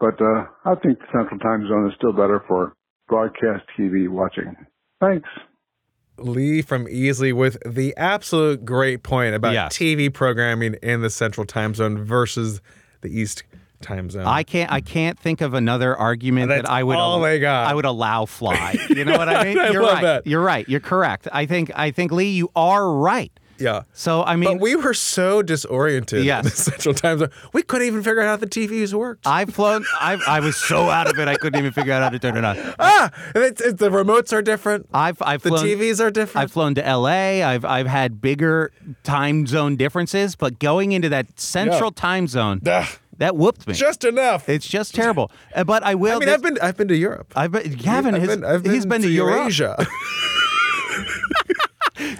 But 0.00 0.20
uh, 0.20 0.44
I 0.64 0.74
think 0.82 0.98
the 0.98 1.06
Central 1.14 1.38
Time 1.38 1.66
Zone 1.68 1.88
is 1.88 1.94
still 1.96 2.12
better 2.12 2.42
for 2.46 2.74
broadcast 3.08 3.64
TV 3.78 4.08
watching. 4.08 4.54
Thanks. 5.00 5.28
Lee 6.18 6.62
from 6.62 6.86
Easley 6.86 7.32
with 7.32 7.58
the 7.66 7.94
absolute 7.96 8.64
great 8.64 9.02
point 9.02 9.34
about 9.34 9.52
Yes. 9.52 9.76
TV 9.76 10.12
programming 10.12 10.74
in 10.82 11.02
the 11.02 11.10
Central 11.10 11.46
Time 11.46 11.74
Zone 11.74 12.02
versus 12.02 12.60
the 13.02 13.08
East 13.08 13.42
Time 13.82 14.08
Zone. 14.08 14.24
I 14.24 14.42
can't 14.42 14.72
I 14.72 14.80
can't 14.80 15.18
think 15.18 15.40
of 15.42 15.52
another 15.52 15.94
argument 15.94 16.48
that 16.48 16.68
I 16.68 16.82
would 16.82 16.96
all 16.96 17.20
they 17.20 17.38
got. 17.38 17.66
I 17.66 17.74
would 17.74 17.84
allow 17.84 18.24
fly. 18.24 18.76
You 18.88 19.04
know 19.04 19.18
what 19.18 19.28
I 19.28 19.44
mean? 19.48 19.58
I 19.58 19.68
You're 19.70 19.82
right. 19.82 20.02
that. 20.02 20.26
You're 20.26 20.42
right. 20.42 20.66
You're 20.68 20.80
correct. 20.80 21.28
I 21.32 21.44
think 21.46 21.70
I 21.74 21.90
think 21.90 22.10
Lee, 22.12 22.30
you 22.30 22.50
are 22.56 22.90
right. 22.90 23.30
Yeah. 23.58 23.82
So 23.92 24.22
I 24.22 24.36
mean, 24.36 24.50
but 24.54 24.60
we 24.60 24.76
were 24.76 24.94
so 24.94 25.42
disoriented. 25.42 26.24
Yes. 26.24 26.44
in 26.44 26.50
the 26.50 26.56
Central 26.56 26.94
Time 26.94 27.18
Zone. 27.18 27.30
We 27.52 27.62
couldn't 27.62 27.86
even 27.86 28.02
figure 28.02 28.20
out 28.22 28.26
how 28.28 28.36
the 28.36 28.46
TVs 28.46 28.92
worked. 28.94 29.26
I've 29.26 29.54
flown. 29.54 29.84
I 30.00 30.18
I 30.26 30.40
was 30.40 30.56
so 30.56 30.90
out 30.90 31.08
of 31.10 31.18
it. 31.18 31.28
I 31.28 31.36
couldn't 31.36 31.58
even 31.58 31.72
figure 31.72 31.92
out 31.92 32.02
how 32.02 32.08
to 32.10 32.18
turn 32.18 32.36
it 32.36 32.44
on. 32.44 32.56
ah, 32.78 33.10
it's, 33.34 33.60
it's, 33.60 33.78
the 33.80 33.88
remotes 33.90 34.32
are 34.32 34.42
different. 34.42 34.88
I've 34.92 35.20
I've 35.22 35.42
the 35.42 35.50
flown, 35.50 35.64
TVs 35.64 36.00
are 36.04 36.10
different. 36.10 36.42
I've 36.44 36.52
flown 36.52 36.74
to 36.74 36.86
L.A. 36.86 37.42
I've 37.42 37.64
I've 37.64 37.86
had 37.86 38.20
bigger 38.20 38.72
time 39.04 39.46
zone 39.46 39.76
differences, 39.76 40.36
but 40.36 40.58
going 40.58 40.92
into 40.92 41.08
that 41.08 41.38
central 41.40 41.90
time 41.92 42.26
zone. 42.28 42.60
That 43.18 43.34
whooped 43.34 43.66
me. 43.66 43.72
Just 43.72 44.04
enough. 44.04 44.46
It's 44.46 44.66
just 44.66 44.94
terrible. 44.94 45.30
Uh, 45.54 45.64
But 45.64 45.82
I 45.82 45.94
will. 45.94 46.16
I 46.16 46.18
mean, 46.18 46.28
I've 46.28 46.42
been 46.42 46.58
I've 46.60 46.76
been 46.76 46.88
to 46.88 46.96
Europe. 46.96 47.32
I've 47.34 47.50
been. 47.50 47.72
Gavin 47.72 48.14
I've 48.14 48.20
has. 48.20 48.28
been, 48.30 48.44
I've 48.44 48.62
he's 48.64 48.84
been 48.84 49.00
to, 49.00 49.08
Europe. 49.08 49.36
Eurasia. 49.38 49.76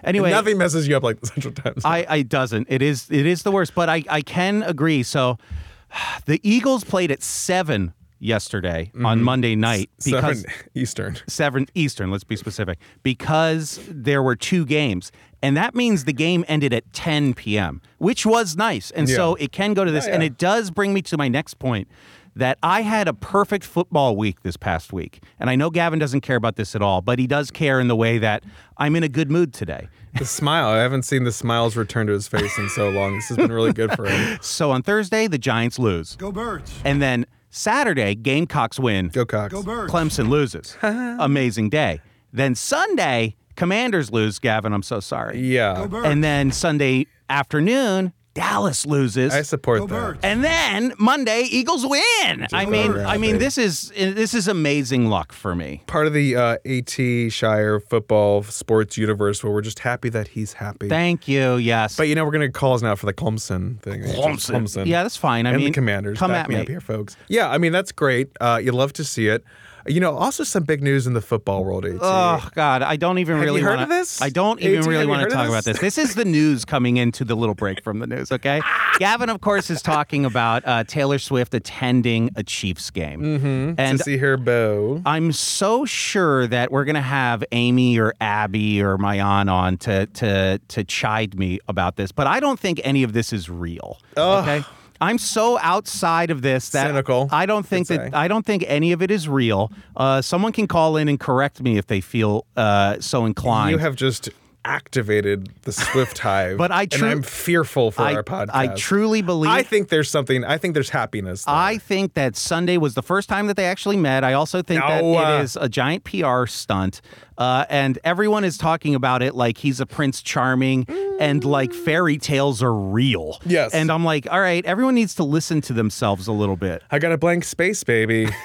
Anyway, 0.07 0.31
nothing 0.31 0.57
messes 0.57 0.87
you 0.89 0.97
up 0.97 1.03
like 1.03 1.21
the 1.21 1.27
Central 1.27 1.53
Time 1.53 1.75
Zone. 1.79 1.91
I, 1.93 2.07
I 2.09 2.23
doesn't. 2.23 2.67
It 2.71 2.81
is 2.83 3.11
it 3.11 3.27
is 3.27 3.43
the 3.43 3.51
worst. 3.53 3.75
But 3.75 3.89
I, 3.89 4.05
I 4.09 4.23
can 4.23 4.63
agree. 4.63 5.03
So 5.03 5.37
the 6.27 6.41
Eagles 6.43 6.85
played 6.85 7.11
at 7.11 7.23
seven 7.23 7.93
yesterday 8.19 8.91
on 9.05 9.21
Mhm. 9.21 9.23
Monday 9.23 9.55
night 9.57 9.91
because 10.05 10.41
Seven 10.43 10.55
Eastern. 10.75 11.17
seven 11.27 11.67
Eastern. 11.75 12.11
Let's 12.11 12.25
be 12.25 12.37
specific 12.37 12.79
because 13.03 13.79
there 13.91 14.23
were 14.23 14.35
two 14.37 14.65
games, 14.65 15.13
and 15.43 15.55
that 15.57 15.75
means 15.75 16.05
the 16.05 16.15
game 16.15 16.43
ended 16.49 16.73
at 16.73 16.91
10 16.95 17.35
p.m., 17.35 17.83
which 17.99 18.25
was 18.25 18.57
nice. 18.57 18.91
And 18.93 19.07
so 19.09 19.35
it 19.35 19.53
can 19.53 19.75
go 19.75 19.85
to 19.85 19.91
this, 19.91 20.07
Yeah, 20.07 20.15
and 20.15 20.23
it 20.23 20.39
does 20.39 20.71
bring 20.71 20.95
me 20.95 21.03
to 21.03 21.19
my 21.19 21.29
next 21.29 21.59
point. 21.59 21.89
That 22.37 22.59
I 22.63 22.83
had 22.83 23.09
a 23.09 23.15
perfect 23.15 23.65
football 23.65 24.15
week 24.15 24.43
this 24.43 24.59
past 24.59 24.93
week. 24.93 25.23
And 25.41 25.49
I 25.49 25.57
know 25.57 25.71
Gavin 25.71 25.99
doesn't 25.99 26.21
care 26.21 26.37
about 26.37 26.57
this 26.57 26.75
at 26.77 26.83
all, 26.83 27.01
but 27.01 27.19
he 27.19 27.27
does 27.27 27.51
care 27.51 27.81
in 27.81 27.89
the 27.89 27.97
way 27.97 28.19
that 28.19 28.45
I'm 28.77 28.95
in 28.95 29.03
a 29.03 29.09
good 29.09 29.31
mood 29.31 29.55
today. 29.55 29.89
The 30.19 30.27
smile. 30.27 30.69
I 30.69 30.79
haven't 30.79 31.05
seen 31.05 31.25
the 31.25 31.33
smiles 31.33 31.77
return 31.77 32.07
to 32.09 32.13
his 32.13 32.29
face 32.29 32.59
in 32.59 32.69
so 32.69 32.91
long. 32.91 33.17
This 33.17 33.29
has 33.29 33.39
been 33.39 33.51
really 33.51 33.73
good 33.73 33.93
for 33.95 34.07
him. 34.07 34.39
So 34.43 34.71
on 34.71 34.83
Thursday, 34.83 35.27
the 35.27 35.39
Giants 35.39 35.79
lose. 35.79 36.15
Go 36.17 36.31
Birds. 36.31 36.79
And 36.85 37.01
then 37.01 37.25
Saturday, 37.51 38.15
Gamecocks 38.15 38.79
win. 38.79 39.09
Go 39.09 39.25
Cox. 39.25 39.53
Go 39.53 39.63
Birds. 39.63 39.91
Clemson 39.93 40.29
loses. 40.29 40.77
Amazing 40.83 41.71
day. 41.71 42.01
Then 42.35 42.55
Sunday, 42.55 43.35
Commanders 43.57 44.13
lose. 44.13 44.39
Gavin, 44.39 44.75
I'm 44.75 44.83
so 44.83 45.01
sorry. 45.01 45.41
Yeah. 45.41 45.75
Go 45.75 45.89
Birds. 45.89 46.07
And 46.07 46.23
then 46.23 46.53
Sunday 46.53 47.07
afternoon, 47.31 48.13
Dallas 48.37 48.87
loses. 48.87 49.33
I 49.35 49.43
support 49.43 49.81
Go 49.81 49.87
that. 49.89 49.95
Birds. 49.95 50.21
and 50.23 50.45
then 50.45 50.93
Monday, 50.99 51.43
Eagles 51.51 51.85
win. 51.87 52.47
I 52.53 52.67
mean, 52.67 52.93
very 52.93 53.05
I 53.05 53.17
mean, 53.19 53.39
this 53.39 53.59
is 53.59 53.91
this 53.97 54.35
is 54.35 54.47
amazing 54.47 55.07
luck 55.09 55.33
for 55.33 55.55
me. 55.55 55.83
Part 55.87 56.07
of 56.07 56.13
the 56.13 56.37
uh, 56.37 56.57
AT 56.65 57.33
Shire 57.33 57.81
football 57.81 58.43
sports 58.45 58.97
universe 58.97 59.43
where 59.43 59.53
we're 59.53 59.61
just 59.63 59.81
happy 59.81 60.09
that 60.11 60.29
he's 60.29 60.53
happy. 60.53 60.89
Thank 60.89 61.27
you. 61.27 61.57
Yes. 61.57 61.97
But 61.97 62.09
you 62.09 62.15
know, 62.15 62.25
we're 62.25 62.31
gonna 62.31 62.51
call 62.53 62.75
us 62.75 62.83
now 62.83 62.95
for 62.95 63.07
the 63.07 63.15
Clemson 63.15 63.81
thing. 63.81 64.03
It's 64.05 64.13
just 64.15 64.51
Clemson. 64.51 64.87
Yeah, 64.87 65.03
that's 65.03 65.17
fine. 65.17 65.47
I 65.47 65.51
and 65.51 65.59
mean, 65.59 65.67
the 65.69 65.73
Commanders. 65.73 66.19
come 66.19 66.31
Back 66.31 66.45
at 66.45 66.49
me 66.51 66.57
me. 66.57 66.61
up 66.63 66.69
here, 66.69 66.81
folks. 66.81 67.17
Yeah, 67.29 67.49
I 67.51 67.59
mean 67.59 67.73
that's 67.73 67.91
great. 67.93 68.29
Uh, 68.41 68.61
you 68.63 68.73
love 68.73 68.93
to 68.95 69.05
see 69.05 69.29
it. 69.29 69.43
You 69.89 70.01
know, 70.01 70.17
also 70.17 70.43
some 70.45 70.65
big 70.65 70.83
news 70.83 71.07
in 71.07 71.13
the 71.15 71.21
football 71.21 71.65
world. 71.65 71.85
AT. 71.85 71.99
Oh 72.01 72.49
God, 72.55 72.83
I 72.83 72.97
don't 72.97 73.19
even 73.19 73.37
Have 73.37 73.45
really 73.45 73.61
heard 73.61 73.71
wanna, 73.79 73.83
of 73.85 73.89
this? 73.89 74.21
I 74.21 74.29
don't 74.31 74.61
even 74.61 74.77
have 74.77 74.87
really 74.87 75.07
want 75.07 75.23
to 75.29 75.35
talk 75.35 75.49
about 75.49 75.65
this? 75.65 75.79
this. 75.79 75.97
This 75.97 76.11
is 76.11 76.15
the 76.15 76.25
news 76.25 76.65
coming 76.65 76.97
into 76.97 77.25
the 77.25 77.35
little 77.35 77.55
break 77.55 77.83
from 77.85 78.01
the 78.01 78.07
news. 78.07 78.33
Okay, 78.33 78.61
Gavin, 78.99 79.29
of 79.31 79.41
course, 79.41 79.71
is 79.71 79.83
talking 79.83 80.25
about 80.25 80.63
uh, 80.67 80.85
Taylor 80.85 81.19
Swift 81.19 81.55
attending 81.55 82.31
a 82.37 82.43
Chiefs 82.43 82.91
game, 82.91 83.21
Mm-hmm. 83.23 83.75
and 83.79 83.99
to 83.99 84.05
see 84.05 84.17
her 84.17 84.37
bow. 84.37 85.03
I'm 85.07 85.33
so 85.33 85.85
sure 85.85 86.47
that 86.49 86.73
we're 86.73 86.85
gonna 86.85 87.01
have 87.03 87.45
Amy 87.53 87.99
or 87.99 88.15
Abby 88.21 88.83
or 88.83 88.99
my 88.99 89.21
aunt 89.21 89.49
on 89.51 89.77
to 89.79 90.07
to 90.07 90.61
to 90.69 90.85
chide 90.85 91.39
me 91.39 91.59
about 91.69 91.97
this, 91.97 92.13
but 92.13 92.27
I 92.27 92.41
don't 92.41 92.59
think 92.59 92.81
any 92.85 93.03
of 93.03 93.13
this 93.13 93.33
is 93.33 93.49
real. 93.49 93.99
Ugh. 94.17 94.43
Okay. 94.49 94.67
I'm 95.01 95.19
so 95.19 95.59
outside 95.59 96.31
of 96.31 96.43
this 96.43 96.71
that 96.71 96.89
Cynical, 96.89 97.29
I 97.31 97.47
don't 97.47 97.67
think 97.67 97.89
that. 97.89 98.15
I 98.15 98.29
don't 98.29 98.45
think 98.45 98.65
any 98.67 98.93
of 98.93 99.03
it 99.03 99.11
is 99.11 99.29
real. 99.29 99.71
Uh, 99.97 100.23
someone 100.23 100.53
can 100.53 100.67
call 100.67 100.97
in 100.97 101.09
and 101.09 101.19
correct 101.19 101.63
me 101.63 101.79
if 101.79 101.87
they 101.87 102.01
feel 102.01 102.47
uh, 102.57 102.99
so 103.01 103.25
inclined. 103.25 103.73
You 103.73 103.79
have 103.79 103.97
just 103.97 104.29
activated 104.67 105.51
the 105.63 105.73
Swift 105.73 106.19
hive. 106.27 106.59
But 106.59 106.73
I 106.73 106.83
and 106.83 106.93
tru- 106.93 107.09
I'm 107.09 107.23
fearful 107.23 107.91
for 107.91 108.03
I, 108.03 108.15
our 108.15 108.23
podcast. 108.23 108.51
I 108.53 108.69
truly 108.75 109.23
believe. 109.23 109.51
I 109.51 109.63
think 109.63 109.89
there's 109.89 110.11
something. 110.11 110.45
I 110.45 110.59
think 110.59 110.75
there's 110.75 110.91
happiness. 110.91 111.45
there. 111.45 111.55
I 111.55 111.79
think 111.79 112.15
that 112.15 112.37
Sunday 112.37 112.77
was 112.77 112.95
the 112.95 113.03
first 113.03 113.29
time 113.29 113.47
that 113.47 113.57
they 113.57 113.67
actually 113.67 113.97
met. 113.97 114.25
I 114.25 114.33
also 114.33 114.63
think 114.63 114.81
that 114.81 115.03
uh, 115.03 115.39
it 115.39 115.45
is 115.45 115.57
a 115.57 115.69
giant 115.69 116.05
PR 116.05 116.47
stunt. 116.47 117.01
Uh, 117.39 117.67
and 117.69 117.99
everyone 118.03 118.45
is 118.45 118.57
talking 118.57 118.95
about 118.95 119.23
it 119.23 119.35
like 119.35 119.59
he's 119.59 119.79
a 119.79 119.87
Prince 119.87 120.23
Charming 120.23 120.87
and 121.21 121.45
like 121.45 121.73
fairy 121.73 122.17
tales 122.19 122.63
are 122.63 122.75
real. 122.75 123.39
Yes. 123.45 123.75
And 123.75 123.91
I'm 123.91 124.05
like, 124.05 124.27
all 124.31 124.41
right, 124.41 124.65
everyone 124.65 124.95
needs 124.95 125.15
to 125.17 125.25
listen 125.25 125.61
to 125.63 125.73
themselves 125.73 126.27
a 126.27 126.33
little 126.33 126.57
bit. 126.57 126.83
I 126.91 126.99
got 126.99 127.13
a 127.13 127.19
blank 127.19 127.45
space, 127.45 127.85
baby. 127.85 128.29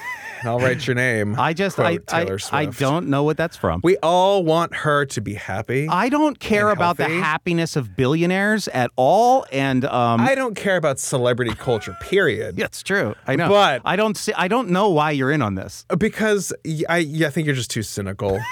I'll 0.44 0.58
write 0.58 0.86
your 0.86 0.94
name. 0.94 1.38
I 1.38 1.52
just, 1.52 1.78
I, 1.78 1.98
I, 2.10 2.38
I 2.52 2.66
don't 2.66 3.08
know 3.08 3.22
what 3.22 3.36
that's 3.36 3.56
from. 3.56 3.80
We 3.84 3.96
all 3.98 4.44
want 4.44 4.74
her 4.74 5.04
to 5.06 5.20
be 5.20 5.34
happy. 5.34 5.88
I 5.88 6.08
don't 6.08 6.38
care 6.38 6.70
about 6.70 6.96
the 6.96 7.08
happiness 7.08 7.76
of 7.76 7.96
billionaires 7.96 8.68
at 8.68 8.90
all. 8.96 9.46
And 9.52 9.84
um, 9.84 10.20
I 10.20 10.34
don't 10.34 10.54
care 10.54 10.76
about 10.76 10.98
celebrity 10.98 11.54
culture. 11.54 11.96
Period. 12.00 12.56
That's 12.62 12.82
true. 12.82 13.14
I 13.26 13.36
know. 13.36 13.48
But- 13.48 13.82
I 13.84 13.96
don't 13.96 14.16
see. 14.16 14.32
I 14.34 14.48
don't 14.48 14.70
know 14.70 14.90
why 14.90 15.10
you're 15.12 15.30
in 15.30 15.42
on 15.42 15.54
this. 15.54 15.84
Because 15.98 16.52
I, 16.88 17.06
I 17.24 17.30
think 17.30 17.46
you're 17.46 17.54
just 17.54 17.70
too 17.70 17.82
cynical. 17.82 18.38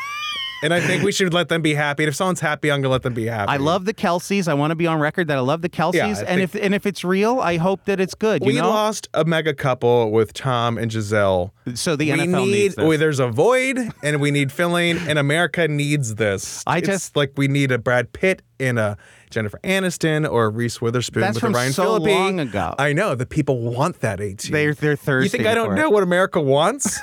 and 0.62 0.74
I 0.74 0.80
think 0.80 1.02
we 1.02 1.12
should 1.12 1.32
let 1.32 1.48
them 1.48 1.62
be 1.62 1.74
happy. 1.74 2.02
And 2.04 2.08
if 2.08 2.14
someone's 2.16 2.40
happy, 2.40 2.70
I'm 2.70 2.80
gonna 2.82 2.92
let 2.92 3.02
them 3.02 3.14
be 3.14 3.26
happy. 3.26 3.50
I 3.52 3.56
love 3.56 3.84
the 3.84 3.94
Kelces. 3.94 4.48
I 4.48 4.54
want 4.54 4.70
to 4.72 4.74
be 4.74 4.86
on 4.86 4.98
record 5.00 5.28
that 5.28 5.36
I 5.36 5.40
love 5.40 5.62
the 5.62 5.68
Kelces. 5.68 5.94
Yeah, 5.94 6.24
and 6.26 6.40
if 6.40 6.54
and 6.54 6.74
if 6.74 6.86
it's 6.86 7.04
real, 7.04 7.40
I 7.40 7.56
hope 7.56 7.84
that 7.86 8.00
it's 8.00 8.14
good. 8.14 8.42
You 8.42 8.46
we 8.48 8.54
know. 8.56 8.68
lost 8.68 9.08
a 9.14 9.24
mega 9.24 9.54
couple 9.54 10.10
with 10.10 10.32
Tom 10.32 10.78
and 10.78 10.90
Gisele. 10.90 11.52
So 11.74 11.96
the 11.96 12.10
we 12.12 12.18
NFL 12.18 12.44
need, 12.46 12.50
needs 12.52 12.74
this. 12.76 12.98
there's 12.98 13.18
a 13.20 13.28
void, 13.28 13.78
and 14.02 14.20
we 14.20 14.30
need 14.30 14.50
filling, 14.52 14.98
and 14.98 15.18
America 15.18 15.68
needs 15.68 16.16
this. 16.16 16.62
I 16.66 16.78
It's 16.78 16.86
just- 16.88 17.16
like 17.16 17.32
we 17.36 17.48
need 17.48 17.70
a 17.72 17.78
Brad 17.78 18.12
Pitt 18.12 18.42
and 18.58 18.78
a 18.78 18.96
Jennifer 19.30 19.60
Aniston 19.62 20.28
or 20.30 20.50
Reese 20.50 20.80
Witherspoon 20.82 21.20
That's 21.20 21.34
with 21.36 21.40
from 21.42 21.54
a 21.54 21.58
Ryan 21.58 21.72
so 21.72 21.82
Phillippe. 21.84 22.12
long 22.12 22.40
ago. 22.40 22.74
I 22.78 22.92
know 22.92 23.14
the 23.14 23.24
people 23.26 23.60
want 23.60 24.00
that. 24.00 24.20
At 24.20 24.38
They're 24.38 24.74
they're 24.74 24.96
thirsty. 24.96 25.26
you 25.26 25.30
think 25.30 25.46
I 25.46 25.54
don't 25.54 25.68
for 25.68 25.72
it. 25.74 25.76
know 25.76 25.88
what 25.90 26.02
America 26.02 26.40
wants? 26.40 26.98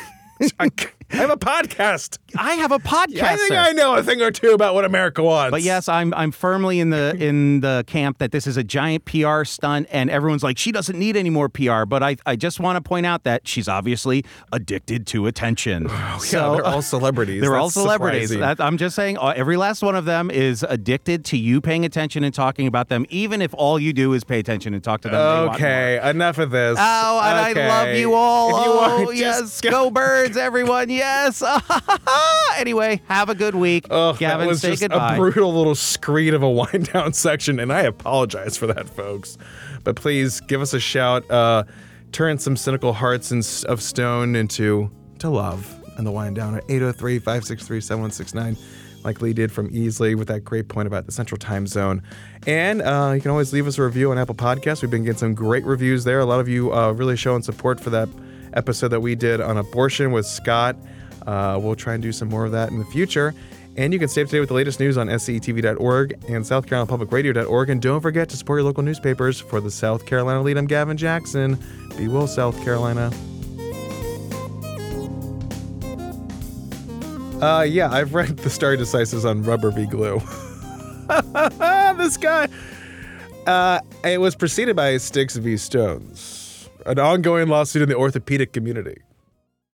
I, 0.60 0.68
I 1.12 1.16
have 1.16 1.30
a 1.30 1.36
podcast. 1.36 2.18
I 2.36 2.54
have 2.54 2.70
a 2.72 2.78
podcast. 2.78 3.22
I 3.22 3.36
think 3.36 3.48
sir. 3.48 3.56
I 3.58 3.72
know 3.72 3.96
a 3.96 4.02
thing 4.02 4.22
or 4.22 4.30
two 4.30 4.50
about 4.52 4.74
what 4.74 4.84
America 4.84 5.22
wants. 5.22 5.50
But 5.50 5.62
yes, 5.62 5.88
I'm 5.88 6.14
I'm 6.14 6.30
firmly 6.30 6.78
in 6.78 6.90
the 6.90 7.16
in 7.18 7.60
the 7.60 7.84
camp 7.86 8.18
that 8.18 8.30
this 8.32 8.46
is 8.46 8.56
a 8.56 8.62
giant 8.62 9.04
PR 9.06 9.44
stunt, 9.44 9.88
and 9.90 10.08
everyone's 10.08 10.42
like, 10.42 10.56
she 10.58 10.70
doesn't 10.70 10.98
need 10.98 11.16
any 11.16 11.30
more 11.30 11.48
PR. 11.48 11.84
But 11.84 12.02
I 12.02 12.16
I 12.26 12.36
just 12.36 12.60
want 12.60 12.76
to 12.76 12.80
point 12.88 13.06
out 13.06 13.24
that 13.24 13.48
she's 13.48 13.68
obviously 13.68 14.24
addicted 14.52 15.06
to 15.08 15.26
attention. 15.26 15.86
Oh, 15.88 16.22
yeah, 16.32 16.50
they're 16.52 16.64
all 16.64 16.82
celebrities. 16.96 17.40
They're 17.40 17.56
all 17.56 17.70
celebrities. 17.70 18.30
That, 18.30 18.60
I'm 18.60 18.76
just 18.76 18.94
saying, 18.94 19.18
uh, 19.18 19.32
every 19.34 19.56
last 19.56 19.82
one 19.82 19.96
of 19.96 20.04
them 20.04 20.30
is 20.30 20.64
addicted 20.68 21.24
to 21.26 21.36
you 21.36 21.60
paying 21.60 21.84
attention 21.84 22.22
and 22.22 22.32
talking 22.32 22.66
about 22.68 22.88
them, 22.88 23.04
even 23.08 23.42
if 23.42 23.52
all 23.54 23.78
you 23.80 23.92
do 23.92 24.12
is 24.12 24.22
pay 24.22 24.38
attention 24.38 24.74
and 24.74 24.84
talk 24.84 25.00
to 25.00 25.08
them. 25.08 25.48
Okay, 25.50 25.98
enough 26.08 26.38
of 26.38 26.50
this. 26.52 26.78
Oh, 26.80 27.20
and 27.24 27.50
Okay. 27.50 27.64
I 27.64 27.68
love 27.68 27.96
you 27.96 28.14
all. 28.14 28.48
If 28.50 28.54
you 28.66 29.08
oh, 29.08 29.10
yes. 29.10 29.60
go- 29.60 29.70
Go 29.70 29.90
birds, 29.90 30.36
everyone. 30.36 30.88
Yes. 31.00 31.42
anyway, 32.58 33.00
have 33.08 33.28
a 33.30 33.34
good 33.34 33.54
week. 33.54 33.86
Oh, 33.90 34.12
Gavin, 34.14 34.40
that 34.40 34.46
was 34.46 34.60
say 34.60 34.70
just 34.70 34.82
goodbye. 34.82 35.14
a 35.14 35.18
brutal 35.18 35.52
little 35.54 35.74
screed 35.74 36.34
of 36.34 36.42
a 36.42 36.50
wind 36.60 36.92
down 36.92 37.12
section, 37.14 37.58
and 37.58 37.72
I 37.72 37.80
apologize 37.82 38.56
for 38.56 38.66
that, 38.66 38.88
folks. 38.88 39.38
But 39.82 39.96
please 39.96 40.40
give 40.42 40.60
us 40.60 40.74
a 40.74 40.80
shout. 40.80 41.28
Uh, 41.30 41.64
turn 42.12 42.38
some 42.38 42.56
cynical 42.56 42.92
hearts 42.92 43.32
s- 43.32 43.64
of 43.64 43.80
stone 43.80 44.36
into 44.36 44.90
to 45.20 45.30
love 45.30 45.76
and 45.96 46.06
the 46.06 46.10
wind 46.10 46.36
down 46.36 46.54
at 46.54 46.64
803 46.68 47.18
563 47.18 47.80
7169, 47.80 48.56
like 49.04 49.22
Lee 49.22 49.32
did 49.32 49.50
from 49.50 49.70
Easley 49.70 50.14
with 50.16 50.28
that 50.28 50.40
great 50.40 50.68
point 50.68 50.86
about 50.86 51.06
the 51.06 51.12
central 51.12 51.38
time 51.38 51.66
zone. 51.66 52.02
And 52.46 52.82
uh, 52.82 53.12
you 53.14 53.20
can 53.22 53.30
always 53.30 53.52
leave 53.54 53.66
us 53.66 53.78
a 53.78 53.82
review 53.82 54.10
on 54.10 54.18
Apple 54.18 54.34
Podcasts. 54.34 54.82
We've 54.82 54.90
been 54.90 55.04
getting 55.04 55.18
some 55.18 55.34
great 55.34 55.64
reviews 55.64 56.04
there. 56.04 56.20
A 56.20 56.26
lot 56.26 56.40
of 56.40 56.48
you 56.48 56.72
uh, 56.74 56.92
really 56.92 57.16
showing 57.16 57.42
support 57.42 57.80
for 57.80 57.90
that 57.90 58.08
episode 58.54 58.88
that 58.88 59.00
we 59.00 59.14
did 59.14 59.40
on 59.40 59.56
abortion 59.56 60.12
with 60.12 60.26
Scott. 60.26 60.76
Uh, 61.26 61.58
we'll 61.62 61.76
try 61.76 61.94
and 61.94 62.02
do 62.02 62.12
some 62.12 62.28
more 62.28 62.44
of 62.44 62.52
that 62.52 62.70
in 62.70 62.78
the 62.78 62.84
future. 62.86 63.34
And 63.76 63.92
you 63.92 63.98
can 63.98 64.08
stay 64.08 64.22
up 64.22 64.28
to 64.28 64.32
date 64.32 64.40
with 64.40 64.48
the 64.48 64.54
latest 64.54 64.80
news 64.80 64.98
on 64.98 65.06
scetv.org 65.06 66.24
and 66.28 66.46
South 66.46 66.66
Carolina 66.66 66.88
Public 66.88 67.12
Radio.org. 67.12 67.70
And 67.70 67.80
don't 67.80 68.00
forget 68.00 68.28
to 68.30 68.36
support 68.36 68.58
your 68.58 68.64
local 68.64 68.82
newspapers 68.82 69.40
for 69.40 69.60
the 69.60 69.70
South 69.70 70.06
Carolina 70.06 70.42
lead. 70.42 70.58
I'm 70.58 70.66
Gavin 70.66 70.96
Jackson. 70.96 71.58
Be 71.96 72.08
well, 72.08 72.26
South 72.26 72.60
Carolina. 72.64 73.10
Uh, 77.40 77.62
yeah, 77.62 77.90
I've 77.90 78.12
read 78.12 78.36
the 78.36 78.50
Stare 78.50 78.76
Decisis 78.76 79.24
on 79.24 79.42
Rubber 79.44 79.70
v. 79.70 79.86
Glue. 79.86 80.20
this 81.96 82.16
guy. 82.18 82.48
Uh, 83.46 83.80
it 84.04 84.20
was 84.20 84.34
preceded 84.34 84.76
by 84.76 84.96
Sticks 84.98 85.36
v. 85.36 85.56
Stones, 85.56 86.20
an 86.86 86.98
ongoing 86.98 87.48
lawsuit 87.48 87.82
in 87.82 87.88
the 87.88 87.96
orthopedic 87.96 88.52
community. 88.52 89.02